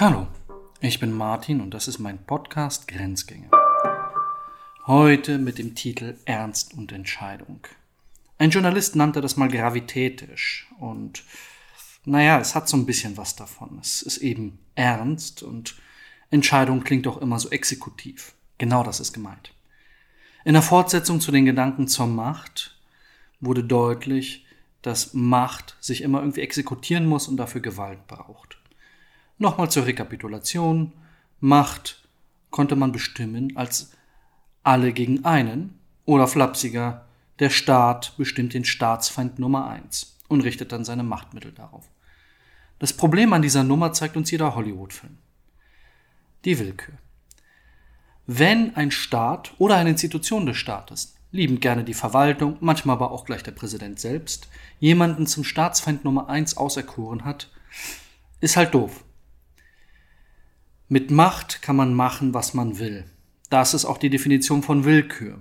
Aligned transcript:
Hallo, 0.00 0.28
ich 0.80 1.00
bin 1.00 1.10
Martin 1.10 1.60
und 1.60 1.74
das 1.74 1.88
ist 1.88 1.98
mein 1.98 2.24
Podcast 2.24 2.86
Grenzgänge. 2.86 3.50
Heute 4.86 5.38
mit 5.38 5.58
dem 5.58 5.74
Titel 5.74 6.16
Ernst 6.24 6.74
und 6.74 6.92
Entscheidung. 6.92 7.66
Ein 8.38 8.50
Journalist 8.50 8.94
nannte 8.94 9.20
das 9.20 9.36
mal 9.36 9.48
gravitätisch 9.48 10.68
und 10.78 11.24
naja, 12.04 12.38
es 12.38 12.54
hat 12.54 12.68
so 12.68 12.76
ein 12.76 12.86
bisschen 12.86 13.16
was 13.16 13.34
davon. 13.34 13.80
Es 13.80 14.02
ist 14.02 14.18
eben 14.18 14.60
ernst 14.76 15.42
und 15.42 15.74
Entscheidung 16.30 16.84
klingt 16.84 17.08
auch 17.08 17.18
immer 17.18 17.40
so 17.40 17.50
exekutiv. 17.50 18.34
Genau 18.58 18.84
das 18.84 19.00
ist 19.00 19.12
gemeint. 19.12 19.52
In 20.44 20.52
der 20.52 20.62
Fortsetzung 20.62 21.20
zu 21.20 21.32
den 21.32 21.44
Gedanken 21.44 21.88
zur 21.88 22.06
Macht 22.06 22.78
wurde 23.40 23.64
deutlich, 23.64 24.46
dass 24.80 25.12
Macht 25.12 25.76
sich 25.80 26.02
immer 26.02 26.20
irgendwie 26.20 26.42
exekutieren 26.42 27.06
muss 27.06 27.26
und 27.26 27.36
dafür 27.36 27.60
Gewalt 27.60 28.06
braucht. 28.06 28.57
Nochmal 29.38 29.70
zur 29.70 29.86
Rekapitulation. 29.86 30.92
Macht 31.40 32.08
konnte 32.50 32.76
man 32.76 32.92
bestimmen 32.92 33.56
als 33.56 33.92
alle 34.64 34.92
gegen 34.92 35.24
einen 35.24 35.78
oder 36.04 36.26
flapsiger, 36.26 37.06
der 37.38 37.50
Staat 37.50 38.16
bestimmt 38.16 38.54
den 38.54 38.64
Staatsfeind 38.64 39.38
Nummer 39.38 39.68
eins 39.68 40.16
und 40.26 40.40
richtet 40.40 40.72
dann 40.72 40.84
seine 40.84 41.04
Machtmittel 41.04 41.52
darauf. 41.52 41.88
Das 42.80 42.92
Problem 42.92 43.32
an 43.32 43.42
dieser 43.42 43.64
Nummer 43.64 43.92
zeigt 43.92 44.16
uns 44.16 44.30
jeder 44.30 44.54
Hollywood-Film. 44.54 45.18
Die 46.44 46.58
Willkür. 46.58 46.94
Wenn 48.26 48.74
ein 48.76 48.90
Staat 48.90 49.54
oder 49.58 49.76
eine 49.76 49.90
Institution 49.90 50.46
des 50.46 50.56
Staates, 50.56 51.14
liebend 51.30 51.60
gerne 51.60 51.84
die 51.84 51.94
Verwaltung, 51.94 52.56
manchmal 52.60 52.96
aber 52.96 53.10
auch 53.10 53.24
gleich 53.24 53.42
der 53.42 53.52
Präsident 53.52 54.00
selbst, 54.00 54.48
jemanden 54.80 55.26
zum 55.26 55.44
Staatsfeind 55.44 56.04
Nummer 56.04 56.28
eins 56.28 56.56
auserkoren 56.56 57.24
hat, 57.24 57.50
ist 58.40 58.56
halt 58.56 58.74
doof. 58.74 59.04
Mit 60.90 61.10
Macht 61.10 61.60
kann 61.60 61.76
man 61.76 61.92
machen, 61.92 62.32
was 62.32 62.54
man 62.54 62.78
will. 62.78 63.04
Das 63.50 63.74
ist 63.74 63.84
auch 63.84 63.98
die 63.98 64.08
Definition 64.08 64.62
von 64.62 64.84
Willkür. 64.84 65.38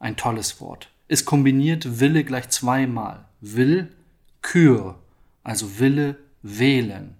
Ein 0.00 0.16
tolles 0.16 0.60
Wort. 0.60 0.90
Es 1.06 1.24
kombiniert 1.24 2.00
Wille 2.00 2.24
gleich 2.24 2.48
zweimal. 2.48 3.28
Will, 3.40 3.94
Kür, 4.42 4.98
also 5.44 5.78
Wille, 5.78 6.16
wählen. 6.42 7.14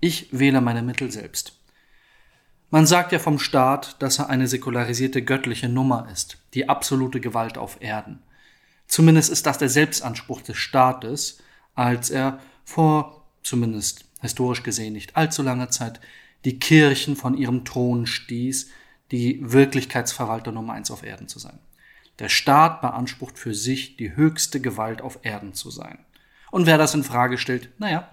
Ich 0.00 0.28
wähle 0.32 0.62
meine 0.62 0.82
Mittel 0.82 1.10
selbst. 1.10 1.58
Man 2.70 2.86
sagt 2.86 3.12
ja 3.12 3.18
vom 3.18 3.38
Staat, 3.38 4.00
dass 4.00 4.18
er 4.18 4.30
eine 4.30 4.48
säkularisierte 4.48 5.22
göttliche 5.22 5.68
Nummer 5.68 6.08
ist, 6.10 6.38
die 6.54 6.70
absolute 6.70 7.20
Gewalt 7.20 7.58
auf 7.58 7.76
Erden. 7.80 8.22
Zumindest 8.86 9.30
ist 9.30 9.44
das 9.44 9.58
der 9.58 9.68
Selbstanspruch 9.68 10.40
des 10.40 10.56
Staates, 10.56 11.42
als 11.74 12.08
er 12.08 12.40
vor 12.64 13.26
zumindest 13.42 14.06
historisch 14.22 14.62
gesehen 14.62 14.94
nicht 14.94 15.16
allzu 15.16 15.42
langer 15.42 15.70
Zeit 15.70 16.00
die 16.44 16.58
Kirchen 16.58 17.16
von 17.16 17.36
ihrem 17.36 17.64
Thron 17.64 18.06
stieß, 18.06 18.70
die 19.10 19.40
Wirklichkeitsverwalter 19.42 20.52
Nummer 20.52 20.72
eins 20.72 20.90
auf 20.90 21.02
Erden 21.02 21.28
zu 21.28 21.38
sein. 21.38 21.58
Der 22.18 22.28
Staat 22.28 22.80
beansprucht 22.80 23.38
für 23.38 23.54
sich 23.54 23.96
die 23.96 24.16
höchste 24.16 24.60
Gewalt 24.60 25.02
auf 25.02 25.18
Erden 25.22 25.54
zu 25.54 25.70
sein. 25.70 25.98
Und 26.50 26.66
wer 26.66 26.78
das 26.78 26.94
in 26.94 27.04
Frage 27.04 27.38
stellt, 27.38 27.70
naja, 27.78 28.08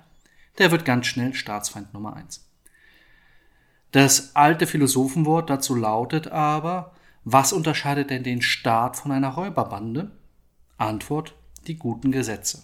der 0.58 0.72
wird 0.72 0.86
ganz 0.86 1.08
schnell 1.08 1.34
Staatsfeind 1.34 1.94
Nummer 1.94 2.16
eins. 2.16 2.46
Das 3.92 4.36
alte 4.36 4.68
Philosophenwort 4.68 5.50
dazu 5.50 5.76
lautet 5.76 6.28
aber, 6.28 6.94
was 7.24 7.54
unterscheidet 7.54 8.10
denn 8.10 8.24
den 8.24 8.42
Staat 8.42 8.96
von 8.96 9.12
einer 9.12 9.30
Räuberbande? 9.30 10.12
Antwort, 10.78 11.36
die 11.68 11.76
guten 11.76 12.12
Gesetze. 12.12 12.64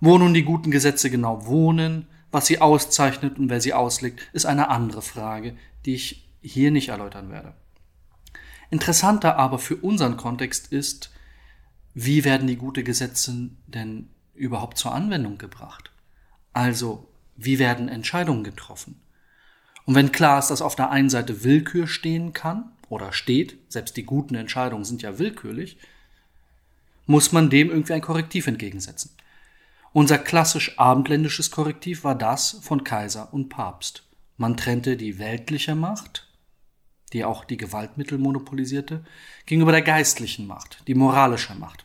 Wo 0.00 0.16
nun 0.18 0.34
die 0.34 0.44
guten 0.44 0.70
Gesetze 0.70 1.10
genau 1.10 1.46
wohnen, 1.46 2.06
was 2.30 2.46
sie 2.46 2.60
auszeichnet 2.60 3.38
und 3.38 3.50
wer 3.50 3.60
sie 3.60 3.74
auslegt, 3.74 4.20
ist 4.32 4.46
eine 4.46 4.68
andere 4.68 5.02
Frage, 5.02 5.56
die 5.84 5.94
ich 5.94 6.28
hier 6.42 6.70
nicht 6.70 6.88
erläutern 6.88 7.30
werde. 7.30 7.54
Interessanter 8.70 9.36
aber 9.36 9.58
für 9.58 9.76
unseren 9.76 10.16
Kontext 10.16 10.72
ist, 10.72 11.10
wie 11.92 12.24
werden 12.24 12.46
die 12.46 12.56
guten 12.56 12.84
Gesetze 12.84 13.50
denn 13.66 14.10
überhaupt 14.34 14.78
zur 14.78 14.94
Anwendung 14.94 15.38
gebracht? 15.38 15.90
Also, 16.52 17.08
wie 17.36 17.58
werden 17.58 17.88
Entscheidungen 17.88 18.44
getroffen? 18.44 19.00
Und 19.86 19.94
wenn 19.96 20.12
klar 20.12 20.38
ist, 20.38 20.48
dass 20.48 20.62
auf 20.62 20.76
der 20.76 20.90
einen 20.90 21.10
Seite 21.10 21.42
Willkür 21.42 21.88
stehen 21.88 22.32
kann 22.32 22.70
oder 22.88 23.12
steht, 23.12 23.58
selbst 23.68 23.96
die 23.96 24.04
guten 24.04 24.36
Entscheidungen 24.36 24.84
sind 24.84 25.02
ja 25.02 25.18
willkürlich, 25.18 25.78
muss 27.06 27.32
man 27.32 27.50
dem 27.50 27.70
irgendwie 27.70 27.94
ein 27.94 28.02
Korrektiv 28.02 28.46
entgegensetzen. 28.46 29.10
Unser 29.92 30.18
klassisch 30.18 30.78
abendländisches 30.78 31.50
Korrektiv 31.50 32.04
war 32.04 32.14
das 32.14 32.58
von 32.62 32.84
Kaiser 32.84 33.34
und 33.34 33.48
Papst. 33.48 34.04
Man 34.36 34.56
trennte 34.56 34.96
die 34.96 35.18
weltliche 35.18 35.74
Macht, 35.74 36.28
die 37.12 37.24
auch 37.24 37.44
die 37.44 37.56
Gewaltmittel 37.56 38.16
monopolisierte, 38.16 39.04
gegenüber 39.46 39.72
der 39.72 39.82
geistlichen 39.82 40.46
Macht, 40.46 40.84
die 40.86 40.94
moralische 40.94 41.56
Macht. 41.56 41.84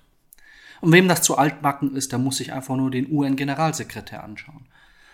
Und 0.82 0.92
wem 0.92 1.08
das 1.08 1.24
zu 1.24 1.40
altbacken 1.40 1.96
ist, 1.96 2.12
der 2.12 2.20
muss 2.20 2.38
sich 2.38 2.54
einfach 2.54 2.76
nur 2.76 2.92
den 2.92 3.12
UN-Generalsekretär 3.12 4.24
anschauen. 4.24 4.68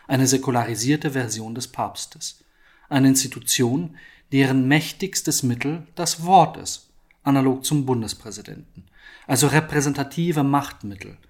Eine 0.08 0.28
säkularisierte 0.28 1.12
Version 1.12 1.56
des 1.56 1.70
Papstes. 1.70 2.44
Eine 2.90 3.08
Institution, 3.08 3.96
deren 4.34 4.68
mächtigstes 4.68 5.44
Mittel 5.44 5.88
das 5.96 6.26
Wort 6.26 6.58
ist, 6.58 6.90
analog 7.24 7.64
zum 7.64 7.86
Bundespräsidenten. 7.86 8.84
Also 9.28 9.48
repräsentative 9.48 10.44
Machtmittel– 10.44 11.18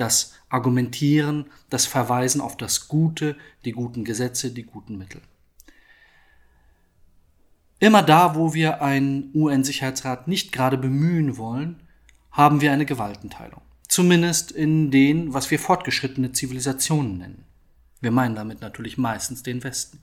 das 0.00 0.34
Argumentieren, 0.48 1.46
das 1.68 1.86
Verweisen 1.86 2.40
auf 2.40 2.56
das 2.56 2.88
Gute, 2.88 3.36
die 3.64 3.72
guten 3.72 4.04
Gesetze, 4.04 4.50
die 4.50 4.64
guten 4.64 4.98
Mittel. 4.98 5.20
Immer 7.78 8.02
da, 8.02 8.34
wo 8.34 8.52
wir 8.52 8.82
einen 8.82 9.30
UN-Sicherheitsrat 9.34 10.28
nicht 10.28 10.52
gerade 10.52 10.76
bemühen 10.76 11.36
wollen, 11.38 11.82
haben 12.30 12.60
wir 12.60 12.72
eine 12.72 12.84
Gewaltenteilung. 12.84 13.62
Zumindest 13.88 14.52
in 14.52 14.90
den, 14.90 15.34
was 15.34 15.50
wir 15.50 15.58
fortgeschrittene 15.58 16.32
Zivilisationen 16.32 17.18
nennen. 17.18 17.44
Wir 18.00 18.10
meinen 18.10 18.34
damit 18.34 18.60
natürlich 18.60 18.98
meistens 18.98 19.42
den 19.42 19.64
Westen. 19.64 20.00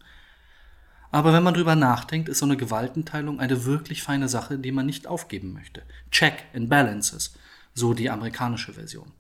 Aber 1.12 1.34
wenn 1.34 1.44
man 1.44 1.54
drüber 1.54 1.76
nachdenkt, 1.76 2.30
ist 2.30 2.40
so 2.40 2.46
eine 2.46 2.58
Gewaltenteilung 2.58 3.40
eine 3.40 3.66
wirklich 3.66 4.04
feine 4.04 4.28
Sache, 4.28 4.60
die 4.60 4.72
man 4.72 4.86
nicht 4.86 5.08
aufgeben 5.08 5.54
möchte. 5.54 5.84
Check 6.12 6.46
and 6.54 6.70
Balances, 6.70 7.36
so 7.74 7.94
die 7.94 8.10
amerikanische 8.10 8.74
Version. 8.74 9.14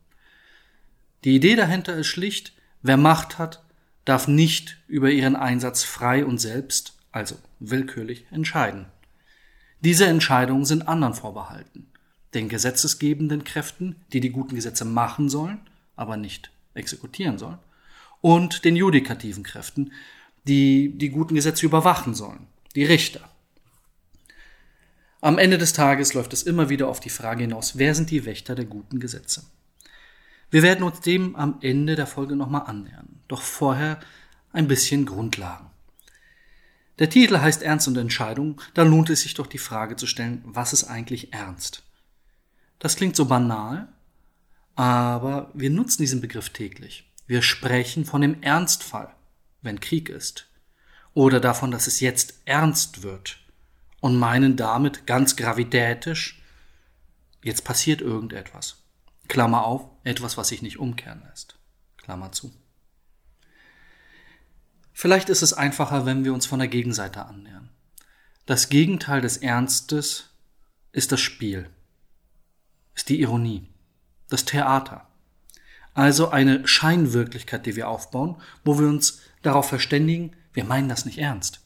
Die 1.27 1.35
Idee 1.35 1.57
dahinter 1.57 1.93
ist 1.93 2.07
schlicht, 2.07 2.53
wer 2.83 2.95
Macht 2.95 3.37
hat, 3.37 3.61
darf 4.05 4.29
nicht 4.29 4.77
über 4.87 5.11
ihren 5.11 5.35
Einsatz 5.35 5.83
frei 5.83 6.23
und 6.23 6.37
selbst, 6.37 6.93
also 7.11 7.35
willkürlich, 7.59 8.25
entscheiden. 8.31 8.85
Diese 9.81 10.05
Entscheidungen 10.05 10.63
sind 10.63 10.87
anderen 10.87 11.15
vorbehalten, 11.15 11.91
den 12.33 12.47
gesetzesgebenden 12.47 13.43
Kräften, 13.43 13.97
die 14.13 14.21
die 14.21 14.29
guten 14.29 14.55
Gesetze 14.55 14.85
machen 14.85 15.27
sollen, 15.27 15.59
aber 15.97 16.15
nicht 16.15 16.49
exekutieren 16.75 17.37
sollen, 17.37 17.59
und 18.21 18.63
den 18.63 18.77
judikativen 18.77 19.43
Kräften, 19.43 19.91
die 20.45 20.97
die 20.97 21.09
guten 21.09 21.35
Gesetze 21.35 21.65
überwachen 21.65 22.15
sollen, 22.15 22.47
die 22.73 22.85
Richter. 22.85 23.29
Am 25.19 25.37
Ende 25.37 25.57
des 25.57 25.73
Tages 25.73 26.13
läuft 26.13 26.31
es 26.31 26.43
immer 26.43 26.69
wieder 26.69 26.87
auf 26.87 27.01
die 27.01 27.09
Frage 27.09 27.41
hinaus, 27.41 27.77
wer 27.77 27.95
sind 27.95 28.11
die 28.11 28.23
Wächter 28.23 28.55
der 28.55 28.63
guten 28.63 29.01
Gesetze? 29.01 29.43
Wir 30.49 30.63
werden 30.63 30.83
uns 30.83 31.01
dem 31.01 31.35
am 31.35 31.57
Ende 31.61 31.95
der 31.95 32.07
Folge 32.07 32.35
nochmal 32.35 32.63
annähern. 32.67 33.21
Doch 33.27 33.41
vorher 33.41 33.99
ein 34.53 34.67
bisschen 34.67 35.05
Grundlagen. 35.05 35.69
Der 36.99 37.09
Titel 37.09 37.37
heißt 37.37 37.61
Ernst 37.61 37.87
und 37.87 37.97
Entscheidung, 37.97 38.59
da 38.73 38.83
lohnt 38.83 39.09
es 39.09 39.21
sich 39.21 39.33
doch 39.35 39.47
die 39.47 39.59
Frage 39.59 39.97
zu 39.97 40.07
stellen, 40.07 40.41
was 40.45 40.73
ist 40.73 40.85
eigentlich 40.85 41.33
Ernst? 41.33 41.83
Das 42.79 42.95
klingt 42.95 43.15
so 43.15 43.25
banal, 43.25 43.89
aber 44.75 45.51
wir 45.53 45.69
nutzen 45.69 46.01
diesen 46.01 46.21
Begriff 46.21 46.49
täglich. 46.49 47.11
Wir 47.27 47.41
sprechen 47.41 48.05
von 48.05 48.21
dem 48.21 48.41
Ernstfall, 48.41 49.13
wenn 49.61 49.79
Krieg 49.79 50.09
ist, 50.09 50.49
oder 51.13 51.39
davon, 51.39 51.71
dass 51.71 51.87
es 51.87 51.99
jetzt 51.99 52.41
ernst 52.45 53.03
wird 53.03 53.39
und 53.99 54.17
meinen 54.17 54.55
damit 54.55 55.05
ganz 55.05 55.35
gravitätisch, 55.35 56.41
jetzt 57.43 57.63
passiert 57.63 58.01
irgendetwas. 58.01 58.86
Klammer 59.27 59.65
auf, 59.65 59.89
etwas, 60.03 60.37
was 60.37 60.47
sich 60.49 60.61
nicht 60.61 60.79
umkehren 60.79 61.23
lässt. 61.29 61.57
Klammer 61.97 62.31
zu. 62.31 62.53
Vielleicht 64.93 65.29
ist 65.29 65.41
es 65.41 65.53
einfacher, 65.53 66.05
wenn 66.05 66.23
wir 66.25 66.33
uns 66.33 66.45
von 66.45 66.59
der 66.59 66.67
Gegenseite 66.67 67.25
annähern. 67.25 67.69
Das 68.45 68.69
Gegenteil 68.69 69.21
des 69.21 69.37
Ernstes 69.37 70.29
ist 70.91 71.11
das 71.11 71.19
Spiel, 71.19 71.69
ist 72.95 73.09
die 73.09 73.19
Ironie, 73.21 73.67
das 74.29 74.45
Theater. 74.45 75.07
Also 75.93 76.29
eine 76.29 76.67
Scheinwirklichkeit, 76.67 77.65
die 77.65 77.75
wir 77.75 77.89
aufbauen, 77.89 78.41
wo 78.63 78.79
wir 78.79 78.87
uns 78.87 79.21
darauf 79.41 79.67
verständigen, 79.67 80.35
wir 80.53 80.63
meinen 80.63 80.89
das 80.89 81.05
nicht 81.05 81.17
ernst. 81.17 81.61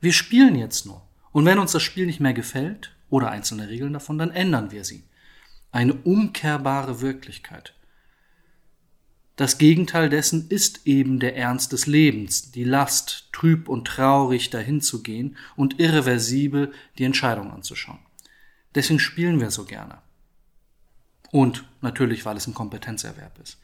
Wir 0.00 0.12
spielen 0.12 0.54
jetzt 0.54 0.86
nur. 0.86 1.06
Und 1.32 1.44
wenn 1.44 1.58
uns 1.58 1.72
das 1.72 1.82
Spiel 1.82 2.06
nicht 2.06 2.20
mehr 2.20 2.34
gefällt 2.34 2.94
oder 3.10 3.30
einzelne 3.30 3.68
Regeln 3.68 3.92
davon, 3.92 4.18
dann 4.18 4.30
ändern 4.30 4.70
wir 4.70 4.84
sie 4.84 5.08
eine 5.70 5.94
umkehrbare 5.94 7.00
Wirklichkeit. 7.00 7.74
Das 9.36 9.58
Gegenteil 9.58 10.08
dessen 10.08 10.48
ist 10.48 10.86
eben 10.86 11.20
der 11.20 11.36
Ernst 11.36 11.72
des 11.72 11.86
Lebens, 11.86 12.50
die 12.50 12.64
Last, 12.64 13.28
trüb 13.32 13.68
und 13.68 13.86
traurig 13.86 14.50
dahinzugehen 14.50 15.36
und 15.54 15.78
irreversibel 15.78 16.72
die 16.98 17.04
Entscheidung 17.04 17.52
anzuschauen. 17.52 18.00
Deswegen 18.74 18.98
spielen 18.98 19.40
wir 19.40 19.52
so 19.52 19.64
gerne. 19.64 19.98
Und 21.30 21.64
natürlich, 21.80 22.24
weil 22.24 22.36
es 22.36 22.48
ein 22.48 22.54
Kompetenzerwerb 22.54 23.38
ist. 23.38 23.60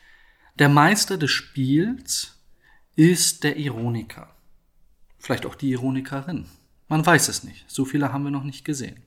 Der 0.61 0.69
Meister 0.69 1.19
des 1.19 1.33
Spiels 1.33 2.39
ist 2.95 3.43
der 3.43 3.57
Ironiker. 3.57 4.33
Vielleicht 5.19 5.47
auch 5.47 5.57
die 5.57 5.71
Ironikerin. 5.71 6.47
Man 6.89 7.05
weiß 7.05 7.29
es 7.29 7.43
nicht. 7.43 7.65
So 7.69 7.85
viele 7.85 8.13
haben 8.13 8.23
wir 8.23 8.31
noch 8.31 8.45
nicht 8.45 8.65
gesehen. 8.65 9.03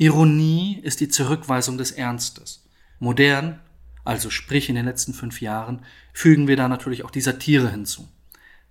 Ironie 0.00 0.80
ist 0.82 1.00
die 1.00 1.08
Zurückweisung 1.08 1.78
des 1.78 1.92
Ernstes. 1.92 2.66
Modern 2.98 3.60
also 4.04 4.30
sprich 4.30 4.68
in 4.68 4.74
den 4.74 4.86
letzten 4.86 5.14
fünf 5.14 5.40
Jahren, 5.40 5.82
fügen 6.12 6.48
wir 6.48 6.56
da 6.56 6.68
natürlich 6.68 7.04
auch 7.04 7.10
die 7.10 7.20
Satire 7.20 7.70
hinzu. 7.70 8.08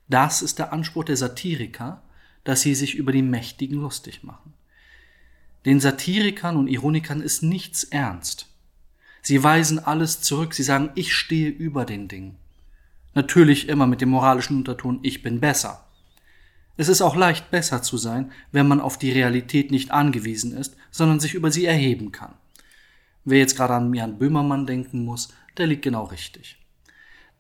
Das 0.08 0.42
ist 0.42 0.60
der 0.60 0.74
Anspruch 0.74 1.04
der 1.04 1.18
Satiriker, 1.18 2.02
dass 2.44 2.62
sie 2.62 2.74
sich 2.74 2.96
über 2.96 3.12
die 3.12 3.22
Mächtigen 3.22 3.80
lustig 3.80 4.24
machen. 4.24 4.54
Den 5.66 5.80
Satirikern 5.80 6.58
und 6.58 6.68
Ironikern 6.68 7.22
ist 7.22 7.44
nichts 7.44 7.84
ernst. 7.84 8.48
Sie 9.22 9.44
weisen 9.44 9.78
alles 9.78 10.22
zurück, 10.22 10.54
sie 10.54 10.64
sagen, 10.64 10.92
ich 10.96 11.14
stehe 11.14 11.50
über 11.50 11.86
den 11.86 12.08
Dingen. 12.08 12.38
Natürlich 13.14 13.68
immer 13.68 13.86
mit 13.86 14.02
dem 14.02 14.10
moralischen 14.10 14.58
Unterton, 14.58 15.00
ich 15.04 15.22
bin 15.22 15.40
besser. 15.40 15.86
Es 16.80 16.88
ist 16.88 17.02
auch 17.02 17.18
leicht 17.18 17.52
besser 17.52 17.82
zu 17.82 17.98
sein, 17.98 18.32
wenn 18.54 18.66
man 18.66 18.80
auf 18.80 18.98
die 18.98 19.12
Realität 19.12 19.70
nicht 19.70 19.92
angewiesen 19.92 20.56
ist, 20.56 20.78
sondern 20.92 21.20
sich 21.20 21.34
über 21.34 21.52
sie 21.52 21.66
erheben 21.66 22.14
kann. 22.14 22.36
Wer 23.26 23.40
jetzt 23.40 23.58
gerade 23.58 23.74
an 23.74 23.94
Jan 23.94 24.18
Böhmermann 24.18 24.66
denken 24.66 25.04
muss, 25.04 25.34
der 25.58 25.68
liegt 25.68 25.82
genau 25.82 26.06
richtig. 26.06 26.58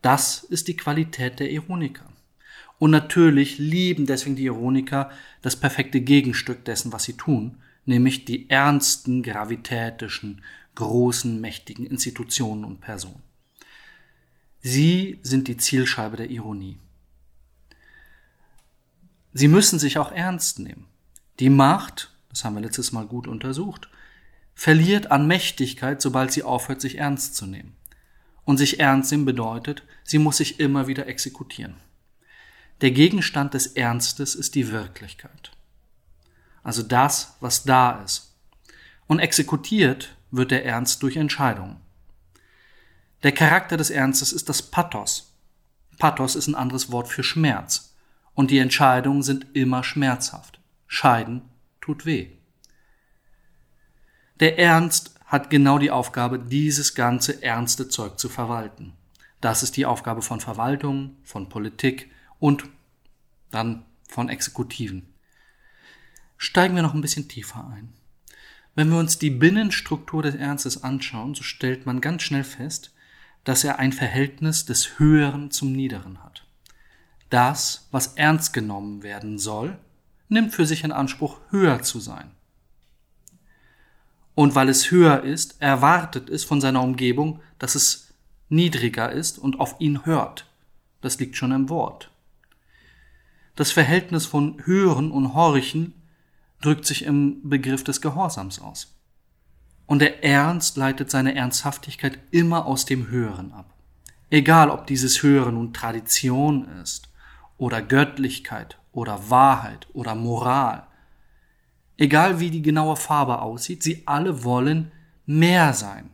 Das 0.01 0.43
ist 0.43 0.67
die 0.67 0.75
Qualität 0.75 1.39
der 1.39 1.51
Ironiker. 1.51 2.11
Und 2.79 2.91
natürlich 2.91 3.57
lieben 3.59 4.05
deswegen 4.05 4.35
die 4.35 4.43
Ironiker 4.43 5.09
das 5.41 5.55
perfekte 5.55 6.01
Gegenstück 6.01 6.65
dessen, 6.65 6.91
was 6.91 7.05
sie 7.05 7.13
tun, 7.15 7.59
nämlich 7.85 8.25
die 8.25 8.49
ernsten, 8.49 9.23
gravitätischen, 9.23 10.41
großen, 10.75 11.39
mächtigen 11.39 11.85
Institutionen 11.85 12.65
und 12.65 12.81
Personen. 12.81 13.23
Sie 14.59 15.21
sind 15.23 15.47
die 15.47 15.55
Zielscheibe 15.55 16.17
der 16.17 16.29
Ironie. 16.29 16.77
Sie 19.33 19.47
müssen 19.47 19.79
sich 19.79 19.97
auch 19.97 20.11
ernst 20.11 20.59
nehmen. 20.59 20.87
Die 21.39 21.49
Macht, 21.49 22.11
das 22.29 22.43
haben 22.43 22.55
wir 22.55 22.61
letztes 22.61 22.91
Mal 22.91 23.05
gut 23.05 23.27
untersucht, 23.27 23.89
verliert 24.55 25.11
an 25.11 25.27
Mächtigkeit, 25.27 26.01
sobald 26.01 26.31
sie 26.31 26.43
aufhört, 26.43 26.81
sich 26.81 26.97
ernst 26.97 27.35
zu 27.35 27.45
nehmen. 27.45 27.75
Und 28.43 28.57
sich 28.57 28.79
ernst 28.79 29.11
nehmen 29.11 29.25
bedeutet, 29.25 29.83
sie 30.03 30.17
muss 30.17 30.37
sich 30.37 30.59
immer 30.59 30.87
wieder 30.87 31.07
exekutieren. 31.07 31.75
Der 32.81 32.91
Gegenstand 32.91 33.53
des 33.53 33.67
Ernstes 33.67 34.35
ist 34.35 34.55
die 34.55 34.71
Wirklichkeit. 34.71 35.51
Also 36.63 36.81
das, 36.81 37.35
was 37.39 37.63
da 37.63 38.01
ist. 38.03 38.33
Und 39.07 39.19
exekutiert 39.19 40.15
wird 40.31 40.51
der 40.51 40.65
Ernst 40.65 41.03
durch 41.03 41.15
Entscheidungen. 41.15 41.77
Der 43.23 43.31
Charakter 43.31 43.75
des 43.75 43.89
Ernstes 43.89 44.31
ist 44.31 44.49
das 44.49 44.61
Pathos. 44.61 45.33
Pathos 45.97 46.35
ist 46.35 46.47
ein 46.47 46.55
anderes 46.55 46.91
Wort 46.91 47.07
für 47.09 47.23
Schmerz. 47.23 47.88
Und 48.39 48.51
die 48.51 48.59
Entscheidungen 48.59 49.21
sind 49.21 49.47
immer 49.51 49.83
schmerzhaft. 49.83 50.61
Scheiden 50.87 51.41
tut 51.81 52.05
weh. 52.05 52.29
Der 54.39 54.57
Ernst 54.57 55.13
hat 55.25 55.49
genau 55.49 55.77
die 55.77 55.91
Aufgabe, 55.91 56.39
dieses 56.39 56.95
ganze 56.95 57.43
ernste 57.43 57.89
Zeug 57.89 58.17
zu 58.17 58.29
verwalten. 58.29 58.93
Das 59.41 59.61
ist 59.61 59.75
die 59.75 59.85
Aufgabe 59.85 60.21
von 60.21 60.39
Verwaltung, 60.39 61.17
von 61.21 61.49
Politik 61.49 62.11
und 62.39 62.63
dann 63.51 63.83
von 64.07 64.29
Exekutiven. 64.29 65.13
Steigen 66.37 66.75
wir 66.75 66.81
noch 66.81 66.93
ein 66.93 67.01
bisschen 67.01 67.27
tiefer 67.27 67.67
ein. 67.67 67.91
Wenn 68.73 68.89
wir 68.89 68.99
uns 68.99 69.19
die 69.19 69.31
Binnenstruktur 69.31 70.23
des 70.23 70.35
Ernstes 70.35 70.81
anschauen, 70.81 71.35
so 71.35 71.43
stellt 71.43 71.85
man 71.85 71.99
ganz 71.99 72.23
schnell 72.23 72.45
fest, 72.45 72.93
dass 73.43 73.65
er 73.65 73.79
ein 73.79 73.91
Verhältnis 73.91 74.63
des 74.63 74.97
Höheren 74.97 75.51
zum 75.51 75.73
Niederen 75.73 76.23
hat. 76.23 76.45
Das, 77.29 77.87
was 77.91 78.13
ernst 78.15 78.53
genommen 78.53 79.03
werden 79.03 79.37
soll, 79.37 79.77
nimmt 80.29 80.53
für 80.53 80.65
sich 80.65 80.83
in 80.83 80.91
Anspruch, 80.91 81.37
höher 81.49 81.81
zu 81.81 81.99
sein. 81.99 82.31
Und 84.35 84.55
weil 84.55 84.69
es 84.69 84.89
höher 84.89 85.23
ist, 85.23 85.61
erwartet 85.61 86.29
es 86.29 86.43
von 86.43 86.61
seiner 86.61 86.81
Umgebung, 86.81 87.41
dass 87.57 87.75
es 87.75 88.13
niedriger 88.47 89.11
ist 89.11 89.37
und 89.37 89.59
auf 89.59 89.75
ihn 89.79 90.05
hört. 90.05 90.45
Das 91.01 91.19
liegt 91.19 91.35
schon 91.35 91.51
im 91.51 91.69
Wort. 91.69 92.09
Das 93.55 93.71
Verhältnis 93.71 94.25
von 94.25 94.65
Hören 94.65 95.11
und 95.11 95.33
Horchen 95.33 95.93
drückt 96.61 96.85
sich 96.85 97.03
im 97.03 97.47
Begriff 97.47 97.83
des 97.83 98.01
Gehorsams 98.01 98.59
aus. 98.59 98.95
Und 99.85 99.99
der 99.99 100.23
Ernst 100.23 100.77
leitet 100.77 101.11
seine 101.11 101.35
Ernsthaftigkeit 101.35 102.19
immer 102.31 102.65
aus 102.65 102.85
dem 102.85 103.09
Hören 103.09 103.51
ab. 103.51 103.73
Egal, 104.29 104.69
ob 104.69 104.87
dieses 104.87 105.23
Hören 105.23 105.55
nun 105.55 105.73
Tradition 105.73 106.67
ist 106.81 107.08
oder 107.59 107.83
Göttlichkeit 107.83 108.79
oder 108.91 109.29
Wahrheit 109.29 109.87
oder 109.93 110.15
Moral 110.15 110.89
egal 111.99 112.39
wie 112.39 112.49
die 112.49 112.61
genaue 112.61 112.95
Farbe 112.95 113.41
aussieht, 113.41 113.83
sie 113.83 114.03
alle 114.07 114.43
wollen 114.43 114.91
mehr 115.25 115.73
sein. 115.73 116.09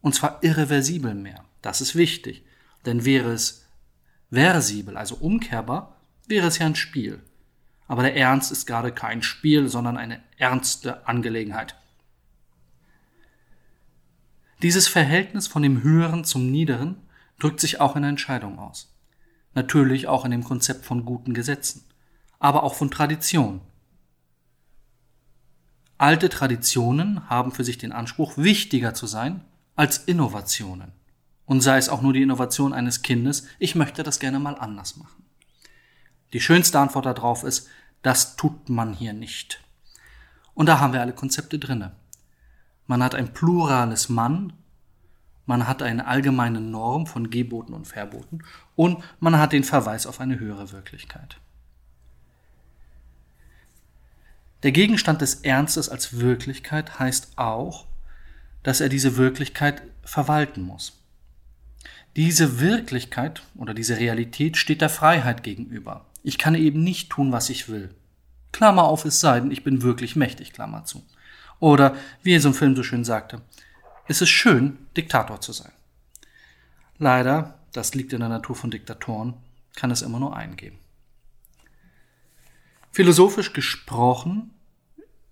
Und 0.00 0.14
zwar 0.14 0.42
irreversibel 0.42 1.14
mehr. 1.14 1.44
Das 1.62 1.80
ist 1.80 1.96
wichtig. 1.96 2.44
Denn 2.84 3.04
wäre 3.04 3.32
es 3.32 3.66
versibel, 4.30 4.96
also 4.96 5.16
umkehrbar, 5.16 6.00
wäre 6.28 6.46
es 6.46 6.58
ja 6.58 6.66
ein 6.66 6.76
Spiel. 6.76 7.22
Aber 7.88 8.02
der 8.02 8.16
Ernst 8.16 8.52
ist 8.52 8.66
gerade 8.66 8.92
kein 8.92 9.22
Spiel, 9.22 9.68
sondern 9.68 9.96
eine 9.96 10.22
ernste 10.36 11.06
Angelegenheit. 11.06 11.76
Dieses 14.62 14.88
Verhältnis 14.88 15.46
von 15.46 15.62
dem 15.62 15.82
Höheren 15.82 16.24
zum 16.24 16.50
Niederen 16.50 16.96
drückt 17.38 17.60
sich 17.60 17.80
auch 17.80 17.96
in 17.96 18.04
Entscheidungen 18.04 18.58
aus. 18.58 18.91
Natürlich 19.54 20.06
auch 20.08 20.24
in 20.24 20.30
dem 20.30 20.44
Konzept 20.44 20.84
von 20.84 21.04
guten 21.04 21.34
Gesetzen, 21.34 21.84
aber 22.38 22.62
auch 22.62 22.74
von 22.74 22.90
Tradition, 22.90 23.60
Alte 26.02 26.28
Traditionen 26.28 27.30
haben 27.30 27.52
für 27.52 27.62
sich 27.62 27.78
den 27.78 27.92
Anspruch, 27.92 28.36
wichtiger 28.36 28.92
zu 28.92 29.06
sein 29.06 29.44
als 29.76 29.98
Innovationen. 29.98 30.90
Und 31.46 31.60
sei 31.60 31.76
es 31.76 31.88
auch 31.88 32.02
nur 32.02 32.12
die 32.12 32.22
Innovation 32.22 32.72
eines 32.72 33.02
Kindes, 33.02 33.46
ich 33.60 33.76
möchte 33.76 34.02
das 34.02 34.18
gerne 34.18 34.40
mal 34.40 34.58
anders 34.58 34.96
machen. 34.96 35.22
Die 36.32 36.40
schönste 36.40 36.80
Antwort 36.80 37.06
darauf 37.06 37.44
ist, 37.44 37.68
das 38.02 38.34
tut 38.34 38.68
man 38.68 38.94
hier 38.94 39.12
nicht. 39.12 39.62
Und 40.54 40.66
da 40.66 40.80
haben 40.80 40.92
wir 40.92 41.00
alle 41.00 41.12
Konzepte 41.12 41.60
drinne. 41.60 41.94
Man 42.88 43.00
hat 43.00 43.14
ein 43.14 43.32
plurales 43.32 44.08
Mann, 44.08 44.54
man 45.46 45.66
hat 45.66 45.82
eine 45.82 46.06
allgemeine 46.06 46.60
Norm 46.60 47.06
von 47.06 47.30
Geboten 47.30 47.74
und 47.74 47.86
Verboten 47.86 48.40
und 48.76 49.02
man 49.20 49.38
hat 49.38 49.52
den 49.52 49.64
Verweis 49.64 50.06
auf 50.06 50.20
eine 50.20 50.38
höhere 50.38 50.72
Wirklichkeit. 50.72 51.38
Der 54.62 54.72
Gegenstand 54.72 55.20
des 55.20 55.36
Ernstes 55.36 55.88
als 55.88 56.20
Wirklichkeit 56.20 57.00
heißt 57.00 57.32
auch, 57.36 57.86
dass 58.62 58.80
er 58.80 58.88
diese 58.88 59.16
Wirklichkeit 59.16 59.82
verwalten 60.04 60.62
muss. 60.62 61.00
Diese 62.14 62.60
Wirklichkeit 62.60 63.42
oder 63.56 63.74
diese 63.74 63.98
Realität 63.98 64.56
steht 64.56 64.80
der 64.80 64.90
Freiheit 64.90 65.42
gegenüber. 65.42 66.06
Ich 66.22 66.38
kann 66.38 66.54
eben 66.54 66.84
nicht 66.84 67.10
tun, 67.10 67.32
was 67.32 67.50
ich 67.50 67.68
will. 67.68 67.90
Klammer 68.52 68.84
auf, 68.84 69.04
es 69.04 69.18
sei 69.18 69.40
denn, 69.40 69.50
ich 69.50 69.64
bin 69.64 69.82
wirklich 69.82 70.14
mächtig, 70.14 70.52
Klammer 70.52 70.84
zu. 70.84 71.02
Oder, 71.58 71.96
wie 72.22 72.38
so 72.38 72.48
ein 72.48 72.54
Film 72.54 72.76
so 72.76 72.82
schön 72.82 73.04
sagte, 73.04 73.40
es 74.12 74.20
ist 74.20 74.28
schön, 74.28 74.76
Diktator 74.94 75.40
zu 75.40 75.52
sein. 75.52 75.72
Leider, 76.98 77.58
das 77.72 77.94
liegt 77.94 78.12
in 78.12 78.20
der 78.20 78.28
Natur 78.28 78.54
von 78.54 78.70
Diktatoren, 78.70 79.32
kann 79.74 79.90
es 79.90 80.02
immer 80.02 80.20
nur 80.20 80.36
einen 80.36 80.56
geben. 80.56 80.78
Philosophisch 82.90 83.54
gesprochen 83.54 84.50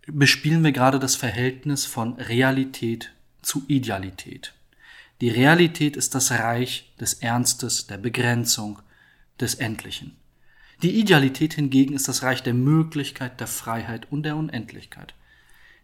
bespielen 0.06 0.64
wir 0.64 0.72
gerade 0.72 0.98
das 0.98 1.14
Verhältnis 1.14 1.84
von 1.84 2.14
Realität 2.14 3.12
zu 3.42 3.64
Idealität. 3.68 4.54
Die 5.20 5.28
Realität 5.28 5.98
ist 5.98 6.14
das 6.14 6.30
Reich 6.30 6.90
des 6.98 7.12
Ernstes, 7.12 7.86
der 7.86 7.98
Begrenzung, 7.98 8.78
des 9.38 9.56
Endlichen. 9.56 10.16
Die 10.82 10.98
Idealität 10.98 11.52
hingegen 11.52 11.92
ist 11.92 12.08
das 12.08 12.22
Reich 12.22 12.42
der 12.42 12.54
Möglichkeit, 12.54 13.40
der 13.40 13.46
Freiheit 13.46 14.10
und 14.10 14.22
der 14.22 14.36
Unendlichkeit. 14.36 15.12